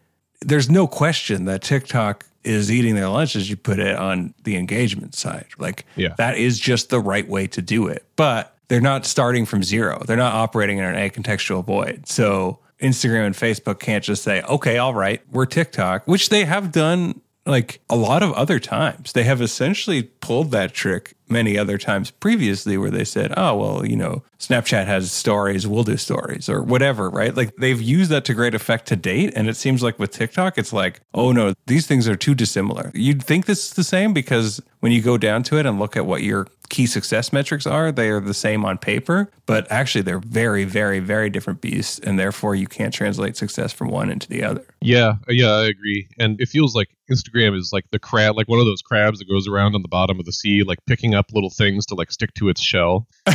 there's 0.41 0.69
no 0.69 0.87
question 0.87 1.45
that 1.47 1.63
TikTok 1.63 2.27
is 2.45 2.71
eating 2.71 2.95
their 2.95 3.09
lunch, 3.09 3.35
as 3.37 3.51
you 3.51 3.57
put 3.57 3.79
it, 3.79 3.97
on 3.97 4.35
the 4.45 4.57
engagement 4.57 5.15
side. 5.15 5.47
Like 5.59 5.85
yeah. 5.97 6.15
that 6.19 6.37
is 6.37 6.59
just 6.59 6.91
the 6.91 7.01
right 7.01 7.27
way 7.29 7.47
to 7.49 7.63
do 7.63 7.89
it. 7.89 8.05
But 8.17 8.57
they're 8.69 8.81
not 8.81 9.07
starting 9.07 9.47
from 9.47 9.63
zero. 9.63 10.03
They're 10.07 10.17
not 10.17 10.35
operating 10.35 10.79
in 10.79 10.85
an 10.85 10.97
acontextual 10.97 11.65
void. 11.65 12.09
So 12.09 12.59
Instagram 12.81 13.27
and 13.27 13.35
Facebook 13.35 13.79
can't 13.79 14.05
just 14.05 14.23
say, 14.23 14.43
okay, 14.43 14.79
all 14.79 14.95
right, 14.95 15.23
we're 15.31 15.47
TikTok, 15.47 16.07
which 16.07 16.29
they 16.29 16.45
have 16.45 16.73
done 16.73 17.21
like 17.47 17.81
a 17.89 17.97
lot 17.97 18.23
of 18.23 18.33
other 18.33 18.59
times. 18.59 19.13
They 19.13 19.25
have 19.25 19.41
essentially 19.41 20.03
pulled 20.03 20.51
that 20.51 20.75
trick 20.75 21.16
many 21.29 21.59
other 21.59 21.79
times 21.79 22.11
previously 22.11 22.77
where 22.79 22.91
they 22.91 23.05
said, 23.05 23.33
oh, 23.37 23.57
well, 23.57 23.87
you 23.87 23.97
know, 23.97 24.23
Snapchat 24.39 24.87
has 24.87 25.11
stories, 25.11 25.67
we'll 25.67 25.85
do 25.85 25.97
stories 25.97 26.49
or 26.49 26.63
whatever, 26.63 27.09
right? 27.09 27.35
Like 27.35 27.57
they've 27.57 27.81
used 27.81 28.11
that 28.11 28.25
to 28.27 28.35
great 28.35 28.55
effect 28.55 28.87
to 28.89 28.97
date. 28.97 29.33
And 29.35 29.49
it 29.49 29.57
seems 29.57 29.83
like 29.83 29.99
with 29.99 30.11
TikTok, 30.11 30.59
it's 30.59 30.73
like, 30.73 31.01
oh 31.15 31.33
no, 31.33 31.55
these 31.67 31.87
things 31.87 32.09
are 32.09 32.17
too 32.17 32.35
dissimilar. 32.35 32.91
You'd 32.95 33.23
think 33.23 33.47
this 33.47 33.69
is 33.69 33.73
the 33.75 33.85
same 33.85 34.13
because 34.13 34.61
when 34.81 34.93
you 34.93 35.03
go 35.03 35.19
down 35.19 35.43
to 35.45 35.59
it 35.59 35.67
and 35.67 35.79
look 35.79 35.97
at 35.97 36.07
what 36.07 36.23
your 36.23 36.47
key 36.69 36.87
success 36.87 37.33
metrics 37.33 37.67
are, 37.67 37.91
they 37.91 38.11
are 38.11 38.21
the 38.21 38.35
same 38.35 38.65
on 38.65 38.77
paper, 38.77 39.31
but 39.47 39.71
actually 39.71 40.03
they're 40.03 40.19
very, 40.19 40.65
very, 40.65 40.99
very 40.99 41.31
different 41.31 41.61
beasts. 41.61 41.99
And 42.01 42.19
therefore 42.19 42.55
you 42.55 42.67
can't 42.67 42.93
translate 42.93 43.37
success 43.37 43.73
from 43.73 43.89
one 43.89 44.11
into 44.11 44.29
the 44.29 44.45
other. 44.45 44.65
Yeah. 44.81 45.15
Yeah, 45.29 45.51
I 45.51 45.67
agree. 45.67 46.09
And 46.19 46.41
it 46.41 46.49
feels 46.49 46.75
like 46.75 46.89
Instagram 47.11 47.57
is 47.57 47.71
like 47.73 47.85
the 47.91 47.99
crab, 47.99 48.37
like 48.37 48.49
one 48.49 48.59
of 48.59 48.67
those 48.67 48.83
crabs 48.83 49.19
that 49.19 49.29
goes 49.29 49.49
around 49.49 49.75
on 49.75 49.83
the 49.83 49.89
bottom 49.89 50.19
of 50.21 50.27
the 50.27 50.33
sea, 50.33 50.63
like 50.63 50.79
picking 50.87 51.15
up 51.17 51.33
little 51.33 51.51
things 51.51 51.87
to 51.87 51.95
like 51.95 52.13
stick 52.13 52.35
to 52.35 52.49
its 52.49 52.61
shell. 52.61 53.07
and 53.27 53.35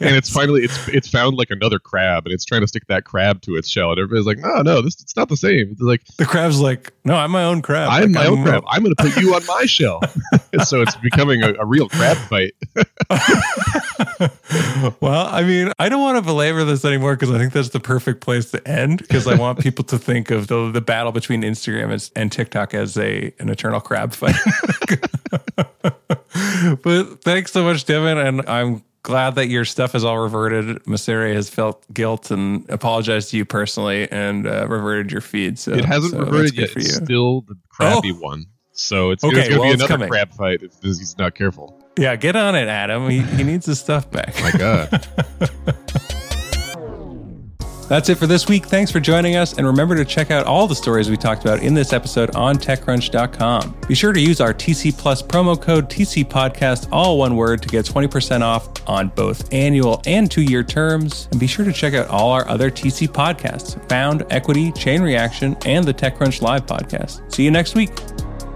it's 0.00 0.30
finally 0.30 0.64
it's 0.64 0.88
it's 0.88 1.08
found 1.08 1.36
like 1.36 1.50
another 1.50 1.78
crab 1.78 2.26
and 2.26 2.32
it's 2.32 2.44
trying 2.44 2.62
to 2.62 2.68
stick 2.68 2.86
that 2.88 3.04
crab 3.04 3.40
to 3.42 3.54
its 3.54 3.68
shell 3.68 3.90
and 3.90 4.00
everybody's 4.00 4.26
like, 4.26 4.38
no, 4.38 4.62
no, 4.62 4.80
this 4.80 5.00
it's 5.00 5.16
not 5.16 5.28
the 5.28 5.36
same. 5.36 5.70
It's 5.72 5.80
like 5.80 6.04
the 6.18 6.24
crab's 6.24 6.60
like, 6.60 6.92
no, 7.04 7.14
I'm 7.14 7.30
my 7.30 7.44
own 7.44 7.62
crab. 7.62 7.88
I'm 7.90 8.12
like, 8.12 8.24
my 8.24 8.26
own 8.26 8.42
crab. 8.42 8.64
I'm 8.68 8.82
going 8.82 8.94
to 8.94 9.02
put 9.02 9.16
you 9.20 9.34
on 9.34 9.44
my 9.46 9.66
shell. 9.66 10.00
so 10.64 10.80
it's 10.80 10.96
becoming 10.96 11.42
a, 11.42 11.54
a 11.54 11.66
real 11.66 11.88
crab 11.88 12.16
fight. 12.16 12.54
well, 15.00 15.26
I 15.26 15.42
mean, 15.46 15.72
I 15.78 15.88
don't 15.88 16.00
want 16.00 16.16
to 16.16 16.22
belabor 16.22 16.64
this 16.64 16.84
anymore 16.84 17.14
because 17.14 17.30
I 17.30 17.38
think 17.38 17.52
that's 17.52 17.70
the 17.70 17.80
perfect 17.80 18.20
place 18.20 18.50
to 18.52 18.66
end. 18.66 18.98
Because 18.98 19.26
I 19.26 19.34
want 19.34 19.58
people 19.58 19.84
to 19.84 19.98
think 19.98 20.30
of 20.30 20.46
the, 20.46 20.70
the 20.70 20.80
battle 20.80 21.12
between 21.12 21.42
Instagram 21.42 21.92
and, 21.92 22.10
and 22.16 22.32
TikTok 22.32 22.74
as 22.74 22.96
a 22.96 23.32
an 23.38 23.48
eternal 23.48 23.80
crab 23.80 24.12
fight. 24.14 24.36
but 26.82 27.22
thanks 27.22 27.52
so 27.52 27.62
much, 27.62 27.84
Devin, 27.84 28.18
and 28.18 28.48
I'm 28.48 28.82
glad 29.02 29.36
that 29.36 29.48
your 29.48 29.64
stuff 29.64 29.92
has 29.92 30.04
all 30.04 30.18
reverted. 30.18 30.82
Mosseri 30.84 31.34
has 31.34 31.48
felt 31.48 31.84
guilt 31.92 32.30
and 32.30 32.68
apologized 32.68 33.30
to 33.30 33.36
you 33.36 33.44
personally 33.44 34.10
and 34.10 34.46
uh, 34.46 34.66
reverted 34.68 35.12
your 35.12 35.20
feed. 35.20 35.58
So 35.58 35.72
it 35.72 35.84
hasn't 35.84 36.12
so 36.12 36.20
reverted 36.20 36.56
yet. 36.56 36.70
It's 36.76 36.96
still 36.96 37.42
the 37.42 37.56
crappy 37.68 38.12
oh. 38.12 38.20
one. 38.20 38.46
So 38.72 39.10
it's, 39.10 39.22
okay, 39.22 39.38
it's 39.38 39.48
going 39.48 39.52
to 39.52 39.60
well, 39.60 39.68
be 39.68 39.74
another 39.74 39.88
coming. 39.88 40.08
crab 40.08 40.32
fight 40.32 40.62
if 40.62 40.72
he's 40.82 41.16
not 41.16 41.36
careful. 41.36 41.80
Yeah, 41.96 42.16
get 42.16 42.34
on 42.34 42.56
it, 42.56 42.66
Adam. 42.66 43.08
He, 43.08 43.20
he 43.20 43.44
needs 43.44 43.66
his 43.66 43.78
stuff 43.78 44.10
back. 44.10 44.34
My 44.40 44.50
God. 44.50 45.06
That's 47.88 48.08
it 48.08 48.16
for 48.16 48.26
this 48.26 48.48
week. 48.48 48.66
Thanks 48.66 48.90
for 48.90 49.00
joining 49.00 49.36
us. 49.36 49.56
And 49.58 49.66
remember 49.66 49.94
to 49.94 50.04
check 50.04 50.30
out 50.30 50.46
all 50.46 50.66
the 50.66 50.74
stories 50.74 51.10
we 51.10 51.16
talked 51.16 51.44
about 51.44 51.62
in 51.62 51.74
this 51.74 51.92
episode 51.92 52.34
on 52.34 52.56
TechCrunch.com. 52.56 53.76
Be 53.86 53.94
sure 53.94 54.12
to 54.12 54.20
use 54.20 54.40
our 54.40 54.54
TC 54.54 54.96
Plus 54.96 55.22
promo 55.22 55.60
code 55.60 55.88
TC 55.90 56.24
Podcast, 56.24 56.88
all 56.90 57.18
one 57.18 57.36
word, 57.36 57.62
to 57.62 57.68
get 57.68 57.84
20% 57.84 58.42
off 58.42 58.68
on 58.88 59.08
both 59.08 59.52
annual 59.52 60.02
and 60.06 60.30
two 60.30 60.42
year 60.42 60.62
terms. 60.62 61.28
And 61.30 61.40
be 61.40 61.46
sure 61.46 61.64
to 61.64 61.72
check 61.72 61.94
out 61.94 62.08
all 62.08 62.30
our 62.32 62.46
other 62.48 62.70
TC 62.70 63.08
podcasts 63.08 63.82
Found, 63.88 64.24
Equity, 64.30 64.72
Chain 64.72 65.02
Reaction, 65.02 65.56
and 65.66 65.84
the 65.84 65.94
TechCrunch 65.94 66.42
Live 66.42 66.66
podcast. 66.66 67.32
See 67.32 67.44
you 67.44 67.50
next 67.50 67.74
week. 67.74 67.92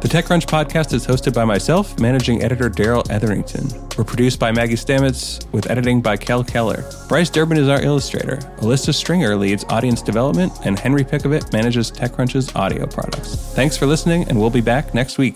The 0.01 0.07
TechCrunch 0.07 0.47
podcast 0.47 0.93
is 0.93 1.05
hosted 1.05 1.35
by 1.35 1.45
myself, 1.45 1.99
managing 1.99 2.45
editor 2.45 2.69
Darrell 2.69 3.03
Etherington. 3.11 3.69
We're 3.99 4.05
produced 4.05 4.39
by 4.39 4.53
Maggie 4.53 4.77
Stamets 4.77 5.51
with 5.51 5.69
editing 5.69 6.01
by 6.01 6.17
Kel 6.17 6.45
Keller. 6.45 6.89
Bryce 7.09 7.29
Durbin 7.29 7.59
is 7.59 7.69
our 7.69 7.83
illustrator. 7.83 8.37
Alyssa 8.59 8.95
Stringer 8.95 9.35
leads 9.35 9.65
audience 9.65 10.01
development, 10.01 10.53
and 10.65 10.79
Henry 10.79 11.03
Pickavet 11.03 11.53
manages 11.53 11.91
TechCrunch's 11.91 12.55
audio 12.55 12.87
products. 12.87 13.35
Thanks 13.55 13.77
for 13.77 13.87
listening, 13.87 14.23
and 14.29 14.39
we'll 14.39 14.51
be 14.51 14.61
back 14.61 14.95
next 14.95 15.19
week. 15.19 15.35